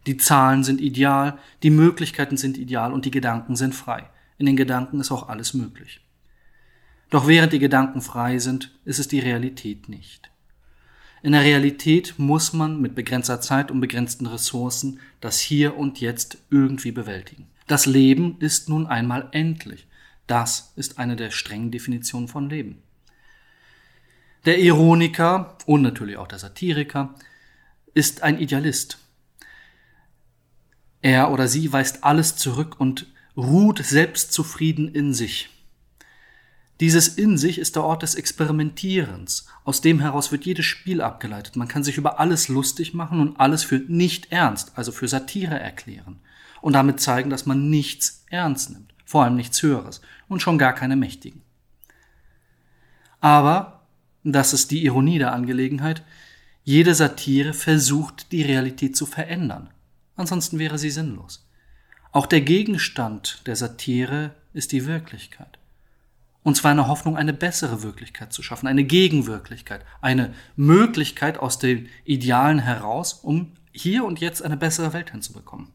Die 0.06 0.16
Zahlen 0.16 0.62
sind 0.62 0.80
ideal, 0.80 1.38
die 1.62 1.70
Möglichkeiten 1.70 2.36
sind 2.36 2.58
ideal 2.58 2.92
und 2.92 3.04
die 3.04 3.10
Gedanken 3.10 3.56
sind 3.56 3.74
frei. 3.74 4.08
In 4.38 4.46
den 4.46 4.56
Gedanken 4.56 5.00
ist 5.00 5.10
auch 5.10 5.28
alles 5.28 5.54
möglich. 5.54 6.00
Doch 7.10 7.26
während 7.26 7.52
die 7.52 7.58
Gedanken 7.58 8.00
frei 8.00 8.38
sind, 8.38 8.72
ist 8.84 8.98
es 8.98 9.08
die 9.08 9.20
Realität 9.20 9.88
nicht. 9.88 10.30
In 11.22 11.32
der 11.32 11.42
Realität 11.42 12.14
muss 12.18 12.52
man 12.52 12.80
mit 12.80 12.94
begrenzter 12.94 13.40
Zeit 13.40 13.70
und 13.70 13.80
begrenzten 13.80 14.26
Ressourcen 14.26 15.00
das 15.20 15.40
Hier 15.40 15.76
und 15.76 16.00
Jetzt 16.00 16.38
irgendwie 16.50 16.92
bewältigen. 16.92 17.48
Das 17.66 17.86
Leben 17.86 18.36
ist 18.38 18.68
nun 18.68 18.86
einmal 18.86 19.28
endlich. 19.32 19.86
Das 20.26 20.72
ist 20.76 20.98
eine 20.98 21.16
der 21.16 21.30
strengen 21.30 21.70
Definitionen 21.70 22.28
von 22.28 22.48
Leben. 22.48 22.82
Der 24.44 24.60
Ironiker 24.60 25.56
und 25.66 25.82
natürlich 25.82 26.16
auch 26.16 26.28
der 26.28 26.38
Satiriker 26.38 27.14
ist 27.94 28.22
ein 28.22 28.38
Idealist. 28.38 28.98
Er 31.06 31.30
oder 31.30 31.46
sie 31.46 31.72
weist 31.72 32.02
alles 32.02 32.34
zurück 32.34 32.80
und 32.80 33.06
ruht 33.36 33.78
selbstzufrieden 33.78 34.92
in 34.92 35.14
sich. 35.14 35.50
Dieses 36.80 37.06
in 37.06 37.38
sich 37.38 37.60
ist 37.60 37.76
der 37.76 37.84
Ort 37.84 38.02
des 38.02 38.16
Experimentierens. 38.16 39.46
Aus 39.62 39.80
dem 39.80 40.00
heraus 40.00 40.32
wird 40.32 40.44
jedes 40.44 40.66
Spiel 40.66 41.00
abgeleitet. 41.00 41.54
Man 41.54 41.68
kann 41.68 41.84
sich 41.84 41.96
über 41.96 42.18
alles 42.18 42.48
lustig 42.48 42.92
machen 42.92 43.20
und 43.20 43.38
alles 43.38 43.62
für 43.62 43.76
nicht 43.86 44.32
ernst, 44.32 44.72
also 44.74 44.90
für 44.90 45.06
Satire 45.06 45.56
erklären. 45.60 46.18
Und 46.60 46.72
damit 46.72 46.98
zeigen, 46.98 47.30
dass 47.30 47.46
man 47.46 47.70
nichts 47.70 48.24
ernst 48.28 48.70
nimmt. 48.70 48.92
Vor 49.04 49.22
allem 49.22 49.36
nichts 49.36 49.62
Höheres. 49.62 50.00
Und 50.26 50.42
schon 50.42 50.58
gar 50.58 50.72
keine 50.72 50.96
Mächtigen. 50.96 51.42
Aber, 53.20 53.86
das 54.24 54.52
ist 54.52 54.72
die 54.72 54.84
Ironie 54.84 55.20
der 55.20 55.32
Angelegenheit, 55.32 56.02
jede 56.64 56.96
Satire 56.96 57.52
versucht, 57.52 58.32
die 58.32 58.42
Realität 58.42 58.96
zu 58.96 59.06
verändern. 59.06 59.70
Ansonsten 60.16 60.58
wäre 60.58 60.78
sie 60.78 60.90
sinnlos. 60.90 61.46
Auch 62.12 62.26
der 62.26 62.40
Gegenstand 62.40 63.46
der 63.46 63.56
Satire 63.56 64.34
ist 64.52 64.72
die 64.72 64.86
Wirklichkeit. 64.86 65.58
Und 66.42 66.56
zwar 66.56 66.70
in 66.70 66.78
der 66.78 66.88
Hoffnung, 66.88 67.16
eine 67.16 67.32
bessere 67.32 67.82
Wirklichkeit 67.82 68.32
zu 68.32 68.42
schaffen, 68.42 68.68
eine 68.68 68.84
Gegenwirklichkeit, 68.84 69.84
eine 70.00 70.32
Möglichkeit 70.54 71.38
aus 71.38 71.58
den 71.58 71.88
Idealen 72.04 72.60
heraus, 72.60 73.14
um 73.14 73.52
hier 73.72 74.04
und 74.04 74.20
jetzt 74.20 74.42
eine 74.42 74.56
bessere 74.56 74.92
Welt 74.92 75.10
hinzubekommen. 75.10 75.72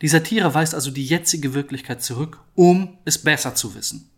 Die 0.00 0.08
Satire 0.08 0.54
weist 0.54 0.74
also 0.74 0.90
die 0.90 1.04
jetzige 1.04 1.52
Wirklichkeit 1.52 2.02
zurück, 2.02 2.40
um 2.54 2.96
es 3.04 3.18
besser 3.18 3.54
zu 3.54 3.74
wissen. 3.74 4.08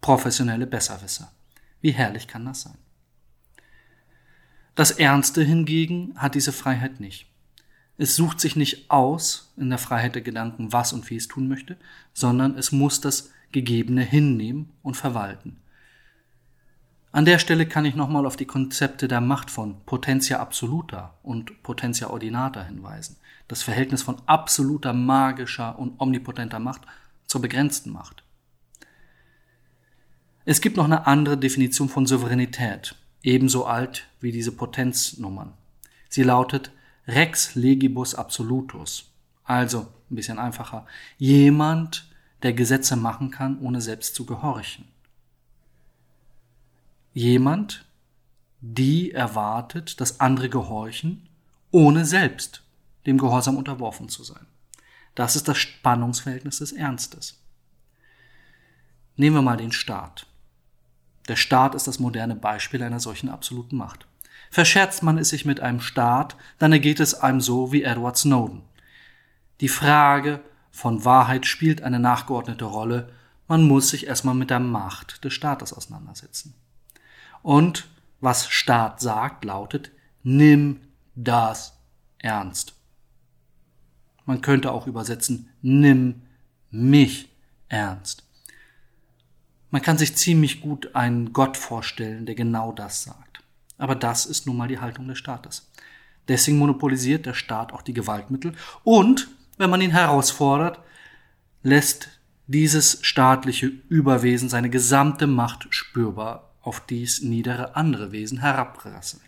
Professionelle 0.00 0.66
Besserwisser. 0.66 1.32
Wie 1.80 1.92
herrlich 1.92 2.28
kann 2.28 2.44
das 2.44 2.62
sein? 2.62 2.76
Das 4.74 4.90
Ernste 4.90 5.42
hingegen 5.42 6.14
hat 6.16 6.34
diese 6.34 6.52
Freiheit 6.52 6.98
nicht. 6.98 7.26
Es 7.96 8.16
sucht 8.16 8.40
sich 8.40 8.56
nicht 8.56 8.90
aus 8.90 9.52
in 9.56 9.70
der 9.70 9.78
Freiheit 9.78 10.16
der 10.16 10.22
Gedanken, 10.22 10.72
was 10.72 10.92
und 10.92 11.08
wie 11.10 11.16
es 11.16 11.28
tun 11.28 11.46
möchte, 11.46 11.76
sondern 12.12 12.58
es 12.58 12.72
muss 12.72 13.00
das 13.00 13.30
Gegebene 13.52 14.02
hinnehmen 14.02 14.70
und 14.82 14.96
verwalten. 14.96 15.60
An 17.12 17.24
der 17.24 17.38
Stelle 17.38 17.66
kann 17.66 17.84
ich 17.84 17.94
nochmal 17.94 18.26
auf 18.26 18.34
die 18.34 18.46
Konzepte 18.46 19.06
der 19.06 19.20
Macht 19.20 19.48
von 19.48 19.84
Potentia 19.86 20.40
absoluta 20.40 21.14
und 21.22 21.62
Potentia 21.62 22.10
ordinata 22.10 22.64
hinweisen. 22.64 23.16
Das 23.46 23.62
Verhältnis 23.62 24.02
von 24.02 24.16
absoluter 24.26 24.92
magischer 24.92 25.78
und 25.78 26.00
omnipotenter 26.00 26.58
Macht 26.58 26.82
zur 27.26 27.40
begrenzten 27.40 27.90
Macht. 27.90 28.24
Es 30.44 30.60
gibt 30.60 30.76
noch 30.76 30.86
eine 30.86 31.06
andere 31.06 31.38
Definition 31.38 31.88
von 31.88 32.06
Souveränität, 32.06 32.96
ebenso 33.24 33.66
alt 33.66 34.06
wie 34.20 34.30
diese 34.30 34.52
Potenznummern. 34.52 35.52
Sie 36.08 36.22
lautet 36.22 36.70
Rex 37.08 37.54
legibus 37.56 38.14
absolutus. 38.14 39.10
Also, 39.42 39.88
ein 40.10 40.14
bisschen 40.14 40.38
einfacher, 40.38 40.86
jemand, 41.18 42.08
der 42.42 42.52
Gesetze 42.52 42.96
machen 42.96 43.30
kann, 43.30 43.58
ohne 43.60 43.80
selbst 43.80 44.14
zu 44.14 44.24
gehorchen. 44.26 44.86
Jemand, 47.12 47.86
die 48.60 49.12
erwartet, 49.12 50.00
dass 50.00 50.20
andere 50.20 50.48
gehorchen, 50.48 51.28
ohne 51.70 52.04
selbst 52.04 52.62
dem 53.06 53.18
Gehorsam 53.18 53.56
unterworfen 53.56 54.08
zu 54.08 54.24
sein. 54.24 54.46
Das 55.14 55.36
ist 55.36 55.48
das 55.48 55.58
Spannungsverhältnis 55.58 56.58
des 56.58 56.72
Ernstes. 56.72 57.40
Nehmen 59.16 59.36
wir 59.36 59.42
mal 59.42 59.56
den 59.56 59.72
Staat. 59.72 60.26
Der 61.28 61.36
Staat 61.36 61.74
ist 61.74 61.86
das 61.86 61.98
moderne 61.98 62.36
Beispiel 62.36 62.82
einer 62.82 63.00
solchen 63.00 63.28
absoluten 63.28 63.76
Macht. 63.76 64.06
Verscherzt 64.50 65.02
man 65.02 65.18
es 65.18 65.30
sich 65.30 65.44
mit 65.44 65.60
einem 65.60 65.80
Staat, 65.80 66.36
dann 66.58 66.72
ergeht 66.72 67.00
es 67.00 67.14
einem 67.14 67.40
so 67.40 67.72
wie 67.72 67.82
Edward 67.82 68.16
Snowden. 68.16 68.62
Die 69.60 69.68
Frage, 69.68 70.40
von 70.70 71.04
Wahrheit 71.04 71.46
spielt 71.46 71.82
eine 71.82 72.00
nachgeordnete 72.00 72.64
Rolle. 72.64 73.12
Man 73.46 73.62
muss 73.62 73.90
sich 73.90 74.06
erstmal 74.06 74.34
mit 74.34 74.50
der 74.50 74.60
Macht 74.60 75.24
des 75.24 75.32
Staates 75.32 75.72
auseinandersetzen. 75.72 76.54
Und 77.42 77.88
was 78.20 78.48
Staat 78.48 79.00
sagt, 79.00 79.44
lautet, 79.44 79.92
nimm 80.22 80.80
das 81.14 81.78
ernst. 82.18 82.74
Man 84.26 84.40
könnte 84.40 84.72
auch 84.72 84.86
übersetzen, 84.86 85.50
nimm 85.62 86.22
mich 86.70 87.28
ernst. 87.68 88.24
Man 89.74 89.82
kann 89.82 89.98
sich 89.98 90.14
ziemlich 90.14 90.60
gut 90.60 90.94
einen 90.94 91.32
Gott 91.32 91.56
vorstellen, 91.56 92.26
der 92.26 92.36
genau 92.36 92.70
das 92.70 93.02
sagt. 93.02 93.40
Aber 93.76 93.96
das 93.96 94.24
ist 94.24 94.46
nun 94.46 94.56
mal 94.56 94.68
die 94.68 94.78
Haltung 94.78 95.08
des 95.08 95.18
Staates. 95.18 95.68
Deswegen 96.28 96.58
monopolisiert 96.58 97.26
der 97.26 97.34
Staat 97.34 97.72
auch 97.72 97.82
die 97.82 97.92
Gewaltmittel 97.92 98.54
und 98.84 99.26
wenn 99.56 99.70
man 99.70 99.80
ihn 99.80 99.90
herausfordert, 99.90 100.78
lässt 101.64 102.20
dieses 102.46 103.00
staatliche 103.02 103.66
Überwesen 103.66 104.48
seine 104.48 104.70
gesamte 104.70 105.26
Macht 105.26 105.66
spürbar 105.70 106.52
auf 106.62 106.78
dies 106.86 107.22
niedere 107.22 107.74
andere 107.74 108.12
Wesen 108.12 108.38
herabrasseln. 108.38 109.24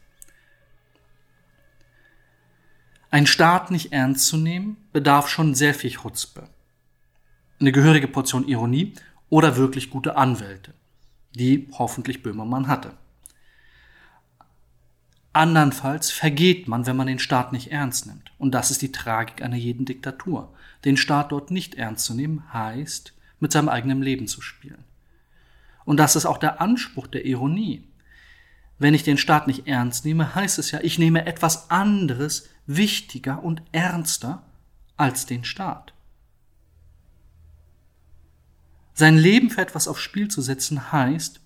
Ein 3.10 3.26
Staat 3.26 3.72
nicht 3.72 3.92
ernst 3.92 4.28
zu 4.28 4.36
nehmen, 4.36 4.76
bedarf 4.92 5.28
schon 5.28 5.56
sehr 5.56 5.74
viel 5.74 5.90
Chutzpe. 5.90 6.48
Eine 7.58 7.72
gehörige 7.72 8.06
Portion 8.06 8.46
Ironie 8.46 8.94
oder 9.28 9.56
wirklich 9.56 9.90
gute 9.90 10.16
Anwälte, 10.16 10.74
die 11.34 11.68
hoffentlich 11.72 12.22
Böhmermann 12.22 12.68
hatte. 12.68 12.92
Andernfalls 15.32 16.10
vergeht 16.10 16.66
man, 16.66 16.86
wenn 16.86 16.96
man 16.96 17.06
den 17.06 17.18
Staat 17.18 17.52
nicht 17.52 17.70
ernst 17.70 18.06
nimmt. 18.06 18.32
Und 18.38 18.52
das 18.52 18.70
ist 18.70 18.80
die 18.80 18.92
Tragik 18.92 19.42
einer 19.42 19.56
jeden 19.56 19.84
Diktatur. 19.84 20.54
Den 20.84 20.96
Staat 20.96 21.30
dort 21.30 21.50
nicht 21.50 21.74
ernst 21.74 22.06
zu 22.06 22.14
nehmen, 22.14 22.52
heißt, 22.54 23.12
mit 23.38 23.52
seinem 23.52 23.68
eigenen 23.68 24.00
Leben 24.00 24.28
zu 24.28 24.40
spielen. 24.40 24.82
Und 25.84 25.98
das 25.98 26.16
ist 26.16 26.24
auch 26.24 26.38
der 26.38 26.62
Anspruch 26.62 27.06
der 27.06 27.26
Ironie. 27.26 27.84
Wenn 28.78 28.94
ich 28.94 29.02
den 29.02 29.18
Staat 29.18 29.46
nicht 29.46 29.66
ernst 29.66 30.06
nehme, 30.06 30.34
heißt 30.34 30.58
es 30.58 30.70
ja, 30.70 30.80
ich 30.82 30.98
nehme 30.98 31.26
etwas 31.26 31.70
anderes 31.70 32.48
wichtiger 32.66 33.42
und 33.42 33.62
ernster 33.72 34.42
als 34.96 35.26
den 35.26 35.44
Staat. 35.44 35.92
Sein 38.98 39.18
Leben 39.18 39.50
für 39.50 39.60
etwas 39.60 39.88
aufs 39.88 40.00
Spiel 40.00 40.28
zu 40.28 40.40
setzen 40.40 40.90
heißt, 40.90 41.40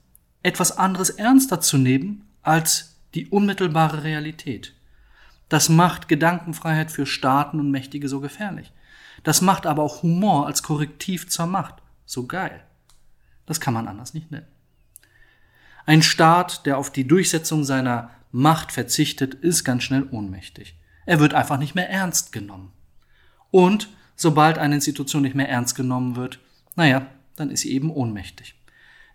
etwas 0.44 0.78
anderes 0.78 1.10
ernster 1.10 1.60
zu 1.60 1.78
nehmen 1.78 2.28
als 2.42 2.94
die 3.14 3.26
unmittelbare 3.26 4.04
Realität. 4.04 4.72
Das 5.48 5.68
macht 5.68 6.06
Gedankenfreiheit 6.06 6.92
für 6.92 7.06
Staaten 7.06 7.58
und 7.58 7.72
Mächtige 7.72 8.08
so 8.08 8.20
gefährlich. 8.20 8.72
Das 9.24 9.42
macht 9.42 9.66
aber 9.66 9.82
auch 9.82 10.04
Humor 10.04 10.46
als 10.46 10.62
Korrektiv 10.62 11.28
zur 11.28 11.46
Macht 11.46 11.74
so 12.06 12.28
geil. 12.28 12.62
Das 13.46 13.60
kann 13.60 13.74
man 13.74 13.88
anders 13.88 14.14
nicht 14.14 14.30
nennen. 14.30 14.46
Ein 15.86 16.02
Staat, 16.02 16.66
der 16.66 16.78
auf 16.78 16.92
die 16.92 17.08
Durchsetzung 17.08 17.64
seiner 17.64 18.10
Macht 18.30 18.70
verzichtet, 18.70 19.34
ist 19.34 19.64
ganz 19.64 19.82
schnell 19.82 20.06
ohnmächtig. 20.12 20.76
Er 21.04 21.18
wird 21.18 21.34
einfach 21.34 21.58
nicht 21.58 21.74
mehr 21.74 21.90
ernst 21.90 22.30
genommen. 22.30 22.70
Und 23.50 23.88
sobald 24.14 24.56
eine 24.56 24.76
Institution 24.76 25.22
nicht 25.22 25.34
mehr 25.34 25.48
ernst 25.48 25.74
genommen 25.74 26.14
wird, 26.14 26.38
naja, 26.76 27.08
dann 27.36 27.50
ist 27.50 27.60
sie 27.60 27.72
eben 27.72 27.90
ohnmächtig. 27.90 28.54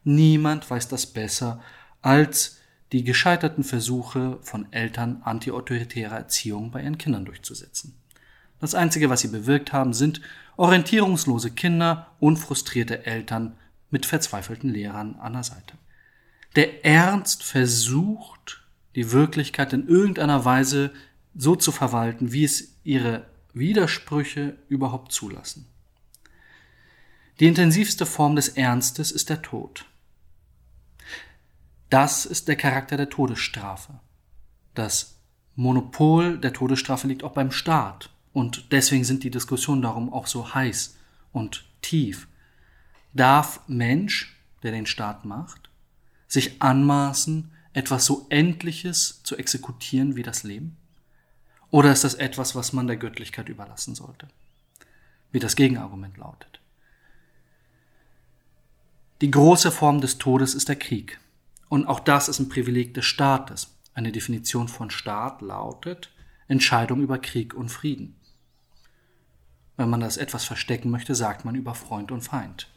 Niemand 0.03 0.69
weiß 0.69 0.87
das 0.87 1.07
besser 1.07 1.61
als 2.01 2.59
die 2.91 3.03
gescheiterten 3.03 3.63
Versuche 3.63 4.37
von 4.41 4.71
Eltern 4.71 5.21
antiautoritäre 5.23 6.15
Erziehung 6.15 6.71
bei 6.71 6.83
ihren 6.83 6.97
Kindern 6.97 7.25
durchzusetzen. 7.25 7.99
Das 8.59 8.75
Einzige, 8.75 9.09
was 9.09 9.21
sie 9.21 9.27
bewirkt 9.27 9.73
haben, 9.73 9.93
sind 9.93 10.21
orientierungslose 10.57 11.51
Kinder 11.51 12.11
und 12.19 12.37
frustrierte 12.37 13.05
Eltern 13.05 13.57
mit 13.89 14.05
verzweifelten 14.05 14.69
Lehrern 14.69 15.15
an 15.15 15.33
der 15.33 15.43
Seite. 15.43 15.75
Der 16.55 16.85
Ernst 16.85 17.43
versucht, 17.43 18.63
die 18.95 19.11
Wirklichkeit 19.11 19.73
in 19.73 19.87
irgendeiner 19.87 20.45
Weise 20.45 20.91
so 21.35 21.55
zu 21.55 21.71
verwalten, 21.71 22.31
wie 22.31 22.45
es 22.45 22.77
ihre 22.83 23.25
Widersprüche 23.53 24.55
überhaupt 24.69 25.11
zulassen. 25.11 25.67
Die 27.39 27.47
intensivste 27.47 28.05
Form 28.05 28.35
des 28.37 28.49
Ernstes 28.49 29.11
ist 29.11 29.29
der 29.29 29.41
Tod. 29.41 29.85
Das 31.89 32.25
ist 32.25 32.47
der 32.47 32.55
Charakter 32.55 32.95
der 32.95 33.09
Todesstrafe. 33.09 33.99
Das 34.73 35.15
Monopol 35.55 36.37
der 36.37 36.53
Todesstrafe 36.53 37.07
liegt 37.07 37.23
auch 37.23 37.33
beim 37.33 37.51
Staat. 37.51 38.09
Und 38.31 38.71
deswegen 38.71 39.03
sind 39.03 39.23
die 39.23 39.31
Diskussionen 39.31 39.81
darum 39.81 40.11
auch 40.11 40.27
so 40.27 40.53
heiß 40.53 40.95
und 41.31 41.65
tief. 41.81 42.27
Darf 43.13 43.61
Mensch, 43.67 44.37
der 44.63 44.71
den 44.71 44.85
Staat 44.85 45.25
macht, 45.25 45.69
sich 46.27 46.61
anmaßen, 46.61 47.51
etwas 47.73 48.05
so 48.05 48.25
Endliches 48.29 49.21
zu 49.23 49.37
exekutieren 49.37 50.15
wie 50.15 50.23
das 50.23 50.43
Leben? 50.43 50.77
Oder 51.69 51.91
ist 51.91 52.05
das 52.05 52.13
etwas, 52.13 52.55
was 52.55 52.71
man 52.71 52.87
der 52.87 52.97
Göttlichkeit 52.97 53.49
überlassen 53.49 53.95
sollte? 53.95 54.29
Wie 55.31 55.39
das 55.39 55.57
Gegenargument 55.57 56.17
lautet. 56.17 56.61
Die 59.21 59.31
große 59.31 59.71
Form 59.71 60.01
des 60.01 60.17
Todes 60.17 60.53
ist 60.53 60.67
der 60.67 60.75
Krieg. 60.75 61.21
Und 61.69 61.87
auch 61.87 62.01
das 62.01 62.27
ist 62.27 62.39
ein 62.39 62.49
Privileg 62.49 62.93
des 62.93 63.05
Staates. 63.05 63.73
Eine 63.93 64.11
Definition 64.11 64.67
von 64.67 64.89
Staat 64.89 65.41
lautet 65.41 66.11
Entscheidung 66.49 67.01
über 67.01 67.17
Krieg 67.17 67.53
und 67.53 67.69
Frieden. 67.69 68.19
Wenn 69.77 69.89
man 69.89 70.01
das 70.01 70.17
etwas 70.17 70.43
verstecken 70.43 70.89
möchte, 70.89 71.15
sagt 71.15 71.45
man 71.45 71.55
über 71.55 71.75
Freund 71.75 72.11
und 72.11 72.21
Feind. 72.21 72.67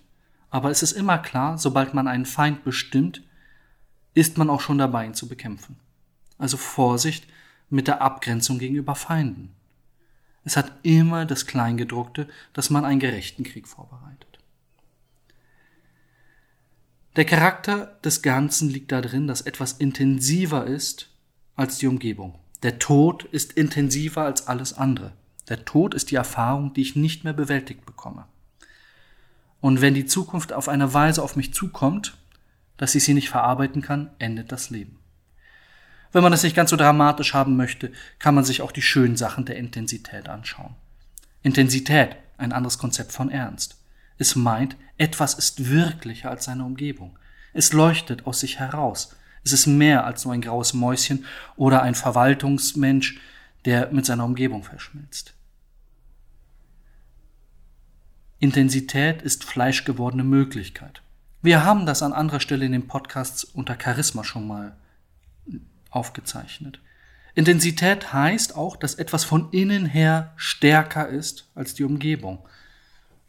Aber 0.49 0.71
es 0.71 0.85
ist 0.85 0.93
immer 0.93 1.19
klar, 1.19 1.59
sobald 1.59 1.93
man 1.93 2.07
einen 2.07 2.25
Feind 2.25 2.63
bestimmt, 2.63 3.25
ist 4.15 4.39
man 4.39 4.49
auch 4.49 4.61
schon 4.61 4.79
dabei, 4.79 5.07
ihn 5.07 5.15
zu 5.15 5.27
bekämpfen. 5.27 5.77
Also 6.39 6.57
Vorsicht 6.57 7.27
mit 7.69 7.89
der 7.89 8.01
Abgrenzung 8.01 8.61
gegenüber 8.61 8.95
Feinden. 8.95 9.57
Es 10.45 10.57
hat 10.57 10.73
immer 10.85 11.27
das 11.27 11.47
Kleingedruckte, 11.47 12.29
dass 12.53 12.71
man 12.71 12.85
einen 12.85 13.01
gerechten 13.01 13.43
Krieg 13.43 13.67
vorbereitet. 13.67 14.28
Der 17.19 17.25
Charakter 17.25 17.99
des 18.05 18.23
Ganzen 18.23 18.71
liegt 18.71 18.93
darin, 18.93 19.27
dass 19.27 19.41
etwas 19.41 19.73
intensiver 19.73 20.69
ist 20.69 21.09
als 21.57 21.79
die 21.79 21.89
Umgebung. 21.89 22.39
Der 22.63 22.79
Tod 22.79 23.25
ist 23.25 23.55
intensiver 23.55 24.23
als 24.23 24.47
alles 24.47 24.75
andere. 24.75 25.11
Der 25.49 25.65
Tod 25.65 25.95
ist 25.95 26.13
die 26.13 26.15
Erfahrung, 26.15 26.75
die 26.75 26.83
ich 26.83 26.95
nicht 26.95 27.25
mehr 27.25 27.33
bewältigt 27.33 27.85
bekomme. 27.85 28.27
Und 29.61 29.81
wenn 29.81 29.95
die 29.95 30.07
Zukunft 30.07 30.53
auf 30.53 30.69
eine 30.69 30.95
Weise 30.95 31.21
auf 31.25 31.35
mich 31.35 31.53
zukommt, 31.53 32.17
dass 32.77 32.95
ich 32.95 33.03
sie 33.03 33.15
nicht 33.15 33.31
verarbeiten 33.31 33.83
kann, 33.83 34.13
endet 34.21 34.53
das 34.53 34.71
Leben. 34.71 35.01
Wenn 36.13 36.23
man 36.23 36.33
es 36.33 36.45
nicht 36.45 36.55
ganz 36.55 36.71
so 36.71 36.77
dramatisch 36.77 37.35
haben 37.35 37.57
möchte, 37.57 37.91
kann 38.21 38.37
man 38.37 38.45
sich 38.45 38.63
auch 38.63 38.71
die 38.71 38.81
schönen 38.81 39.17
Sachen 39.17 39.45
der 39.45 39.57
Intensität 39.57 40.29
anschauen. 40.29 40.77
Intensität, 41.43 42.15
ein 42.37 42.53
anderes 42.53 42.79
Konzept 42.79 43.11
von 43.11 43.29
Ernst. 43.29 43.77
Es 44.19 44.37
meint, 44.37 44.77
etwas 44.99 45.35
ist 45.35 45.71
wirklicher 45.71 46.31
als 46.31 46.45
seine 46.45 46.65
Umgebung. 46.65 47.19
Es 47.53 47.73
leuchtet 47.73 48.27
aus 48.27 48.41
sich 48.41 48.59
heraus. 48.59 49.17
Es 49.45 49.53
ist 49.53 49.67
mehr 49.67 50.05
als 50.05 50.25
nur 50.25 50.35
ein 50.35 50.43
graues 50.43 50.75
Mäuschen 50.75 51.25
oder 51.57 51.83
ein 51.83 51.95
Verwaltungsmensch, 51.95 53.21
der 53.65 53.91
mit 53.93 54.05
seiner 54.07 54.25
Umgebung 54.25 54.63
verschmilzt. 54.63 55.35
Intensität 58.41 59.23
ist 59.23 59.45
fleischgewordene 59.45 60.25
Möglichkeit. 60.25 61.03
Wir 61.43 61.65
haben 61.65 61.87
das 61.87 62.03
an 62.03 62.13
anderer 62.13 62.41
Stelle 62.41 62.67
in 62.67 62.73
den 62.73 62.87
Podcasts 62.87 63.45
unter 63.45 63.77
Charisma 63.81 64.25
schon 64.25 64.47
mal 64.47 64.77
aufgezeichnet. 65.91 66.81
Intensität 67.35 68.13
heißt 68.13 68.57
auch, 68.57 68.77
dass 68.77 68.95
etwas 68.95 69.25
von 69.25 69.51
innen 69.53 69.87
her 69.87 70.33
stärker 70.37 71.09
ist 71.09 71.49
als 71.55 71.75
die 71.75 71.85
Umgebung. 71.85 72.41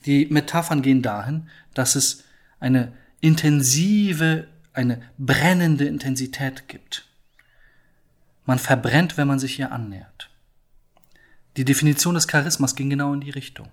Die 0.06 0.27
Metaphern 0.27 0.82
gehen 0.82 1.01
dahin, 1.01 1.50
dass 1.74 1.96
es 1.96 2.24
eine 2.60 2.94
intensive, 3.22 4.48
eine 4.74 5.01
brennende 5.18 5.86
Intensität 5.86 6.68
gibt. 6.68 7.08
Man 8.46 8.60
verbrennt, 8.60 9.18
wenn 9.18 9.27
man 9.27 9.39
sich 9.39 9.60
ihr 9.60 9.72
annähert. 9.72 10.29
Die 11.58 11.65
Definition 11.65 12.15
des 12.15 12.27
Charismas 12.27 12.75
ging 12.75 12.89
genau 12.89 13.13
in 13.13 13.22
die 13.22 13.29
Richtung. 13.29 13.68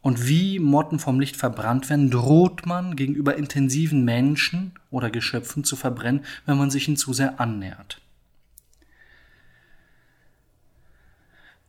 Und 0.00 0.26
wie 0.26 0.58
Motten 0.58 0.98
vom 0.98 1.20
Licht 1.20 1.36
verbrannt 1.36 1.88
werden, 1.88 2.10
droht 2.10 2.66
man 2.66 2.96
gegenüber 2.96 3.36
intensiven 3.36 4.04
Menschen 4.04 4.72
oder 4.90 5.10
Geschöpfen 5.10 5.64
zu 5.64 5.76
verbrennen, 5.76 6.24
wenn 6.44 6.58
man 6.58 6.70
sich 6.70 6.88
ihnen 6.88 6.96
zu 6.96 7.12
sehr 7.12 7.40
annähert. 7.40 8.00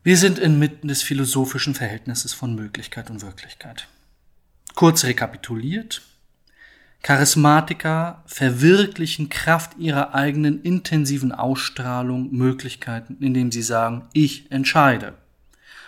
Wir 0.05 0.17
sind 0.17 0.37
inmitten 0.37 0.89
des 0.89 1.01
philosophischen 1.01 1.75
Verhältnisses 1.75 2.33
von 2.33 2.55
Möglichkeit 2.55 3.09
und 3.09 3.21
Wirklichkeit. 3.21 3.87
Kurz 4.75 5.05
rekapituliert, 5.05 6.01
Charismatiker 7.01 8.21
verwirklichen 8.25 9.29
Kraft 9.29 9.77
ihrer 9.77 10.13
eigenen 10.13 10.61
intensiven 10.61 11.31
Ausstrahlung 11.31 12.33
Möglichkeiten, 12.33 13.17
indem 13.21 13.49
sie 13.49 13.61
sagen, 13.61 14.09
ich 14.11 14.51
entscheide. 14.51 15.13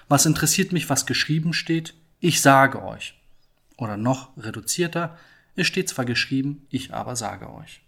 Was 0.08 0.26
interessiert 0.26 0.72
mich, 0.72 0.90
was 0.90 1.06
geschrieben 1.06 1.52
steht? 1.52 1.94
Ich 2.22 2.40
sage 2.40 2.84
euch. 2.84 3.20
Oder 3.76 3.98
noch 3.98 4.30
reduzierter, 4.38 5.18
es 5.58 5.68
steht 5.68 5.90
zwar 5.90 6.06
geschrieben, 6.06 6.66
ich 6.70 6.94
aber 6.94 7.18
sage 7.18 7.54
euch. 7.54 7.82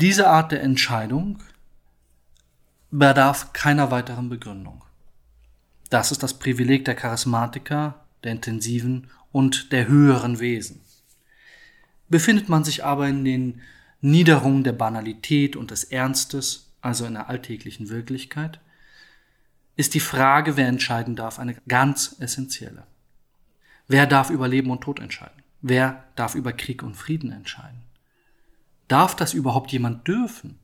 Diese 0.00 0.30
Art 0.30 0.50
der 0.50 0.62
Entscheidung 0.62 1.42
bedarf 2.90 3.52
keiner 3.52 3.90
weiteren 3.90 4.30
Begründung. 4.30 4.82
Das 5.90 6.10
ist 6.10 6.22
das 6.22 6.38
Privileg 6.38 6.86
der 6.86 6.94
Charismatiker, 6.94 8.06
der 8.24 8.32
Intensiven 8.32 9.10
und 9.30 9.72
der 9.72 9.88
höheren 9.88 10.40
Wesen. 10.40 10.80
Befindet 12.08 12.48
man 12.48 12.64
sich 12.64 12.82
aber 12.82 13.08
in 13.08 13.26
den 13.26 13.60
Niederungen 14.00 14.64
der 14.64 14.72
Banalität 14.72 15.54
und 15.54 15.70
des 15.70 15.84
Ernstes, 15.84 16.72
also 16.80 17.04
in 17.04 17.12
der 17.12 17.28
alltäglichen 17.28 17.90
Wirklichkeit, 17.90 18.58
ist 19.76 19.92
die 19.92 20.00
Frage, 20.00 20.56
wer 20.56 20.68
entscheiden 20.68 21.14
darf, 21.14 21.38
eine 21.38 21.56
ganz 21.68 22.16
essentielle. 22.20 22.84
Wer 23.86 24.06
darf 24.06 24.30
über 24.30 24.48
Leben 24.48 24.70
und 24.70 24.80
Tod 24.80 24.98
entscheiden? 24.98 25.42
Wer 25.60 26.04
darf 26.16 26.34
über 26.34 26.54
Krieg 26.54 26.82
und 26.82 26.94
Frieden 26.94 27.32
entscheiden? 27.32 27.89
Darf 28.90 29.14
das 29.14 29.34
überhaupt 29.34 29.70
jemand 29.70 30.08
dürfen? 30.08 30.58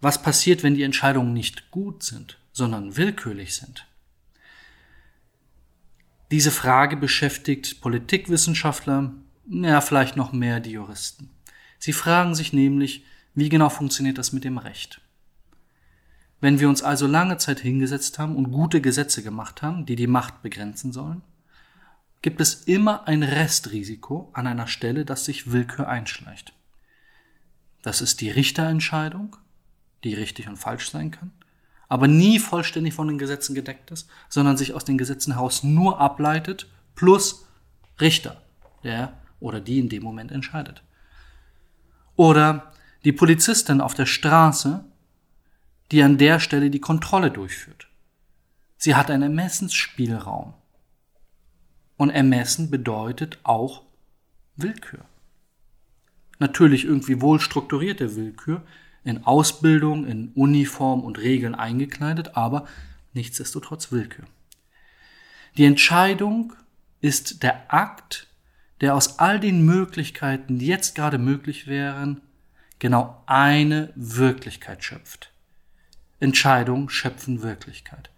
Was 0.00 0.20
passiert, 0.20 0.64
wenn 0.64 0.74
die 0.74 0.82
Entscheidungen 0.82 1.32
nicht 1.32 1.70
gut 1.70 2.02
sind, 2.02 2.38
sondern 2.50 2.96
willkürlich 2.96 3.54
sind? 3.54 3.86
Diese 6.32 6.50
Frage 6.50 6.96
beschäftigt 6.96 7.80
Politikwissenschaftler, 7.80 9.14
ja 9.46 9.80
vielleicht 9.80 10.16
noch 10.16 10.32
mehr 10.32 10.58
die 10.58 10.72
Juristen. 10.72 11.30
Sie 11.78 11.92
fragen 11.92 12.34
sich 12.34 12.52
nämlich, 12.52 13.04
wie 13.32 13.48
genau 13.48 13.68
funktioniert 13.68 14.18
das 14.18 14.32
mit 14.32 14.42
dem 14.42 14.58
Recht? 14.58 15.00
Wenn 16.40 16.58
wir 16.58 16.68
uns 16.68 16.82
also 16.82 17.06
lange 17.06 17.36
Zeit 17.38 17.60
hingesetzt 17.60 18.18
haben 18.18 18.34
und 18.34 18.50
gute 18.50 18.80
Gesetze 18.80 19.22
gemacht 19.22 19.62
haben, 19.62 19.86
die 19.86 19.94
die 19.94 20.08
Macht 20.08 20.42
begrenzen 20.42 20.90
sollen, 20.90 21.22
gibt 22.22 22.40
es 22.40 22.64
immer 22.64 23.06
ein 23.08 23.22
Restrisiko 23.22 24.30
an 24.32 24.46
einer 24.46 24.66
Stelle, 24.66 25.04
dass 25.04 25.24
sich 25.24 25.52
Willkür 25.52 25.88
einschleicht. 25.88 26.52
Das 27.82 28.00
ist 28.00 28.20
die 28.20 28.30
Richterentscheidung, 28.30 29.36
die 30.04 30.14
richtig 30.14 30.48
und 30.48 30.56
falsch 30.56 30.90
sein 30.90 31.10
kann, 31.10 31.32
aber 31.88 32.08
nie 32.08 32.38
vollständig 32.38 32.94
von 32.94 33.08
den 33.08 33.18
Gesetzen 33.18 33.54
gedeckt 33.54 33.90
ist, 33.90 34.08
sondern 34.28 34.56
sich 34.56 34.74
aus 34.74 34.84
den 34.84 34.98
Gesetzen 34.98 35.34
heraus 35.34 35.62
nur 35.62 35.98
ableitet, 35.98 36.66
plus 36.94 37.46
Richter, 38.00 38.42
der 38.84 39.18
oder 39.40 39.60
die 39.60 39.78
in 39.78 39.88
dem 39.88 40.02
Moment 40.02 40.30
entscheidet. 40.30 40.82
Oder 42.16 42.72
die 43.04 43.12
Polizistin 43.12 43.80
auf 43.80 43.94
der 43.94 44.06
Straße, 44.06 44.84
die 45.90 46.02
an 46.02 46.18
der 46.18 46.38
Stelle 46.38 46.70
die 46.70 46.80
Kontrolle 46.80 47.30
durchführt. 47.30 47.88
Sie 48.76 48.94
hat 48.94 49.10
einen 49.10 49.22
Ermessensspielraum. 49.22 50.54
Und 52.00 52.08
Ermessen 52.08 52.70
bedeutet 52.70 53.40
auch 53.42 53.82
Willkür. 54.56 55.04
Natürlich 56.38 56.86
irgendwie 56.86 57.20
wohl 57.20 57.40
strukturierte 57.40 58.16
Willkür, 58.16 58.62
in 59.04 59.26
Ausbildung, 59.26 60.06
in 60.06 60.32
Uniform 60.34 61.02
und 61.02 61.18
Regeln 61.18 61.54
eingekleidet, 61.54 62.38
aber 62.38 62.66
nichtsdestotrotz 63.12 63.92
Willkür. 63.92 64.24
Die 65.58 65.66
Entscheidung 65.66 66.54
ist 67.02 67.42
der 67.42 67.70
Akt, 67.70 68.28
der 68.80 68.94
aus 68.94 69.18
all 69.18 69.38
den 69.38 69.66
Möglichkeiten, 69.66 70.58
die 70.58 70.68
jetzt 70.68 70.94
gerade 70.94 71.18
möglich 71.18 71.66
wären, 71.66 72.22
genau 72.78 73.22
eine 73.26 73.92
Wirklichkeit 73.94 74.82
schöpft. 74.82 75.34
Entscheidungen 76.18 76.88
schöpfen 76.88 77.42
Wirklichkeit. 77.42 78.08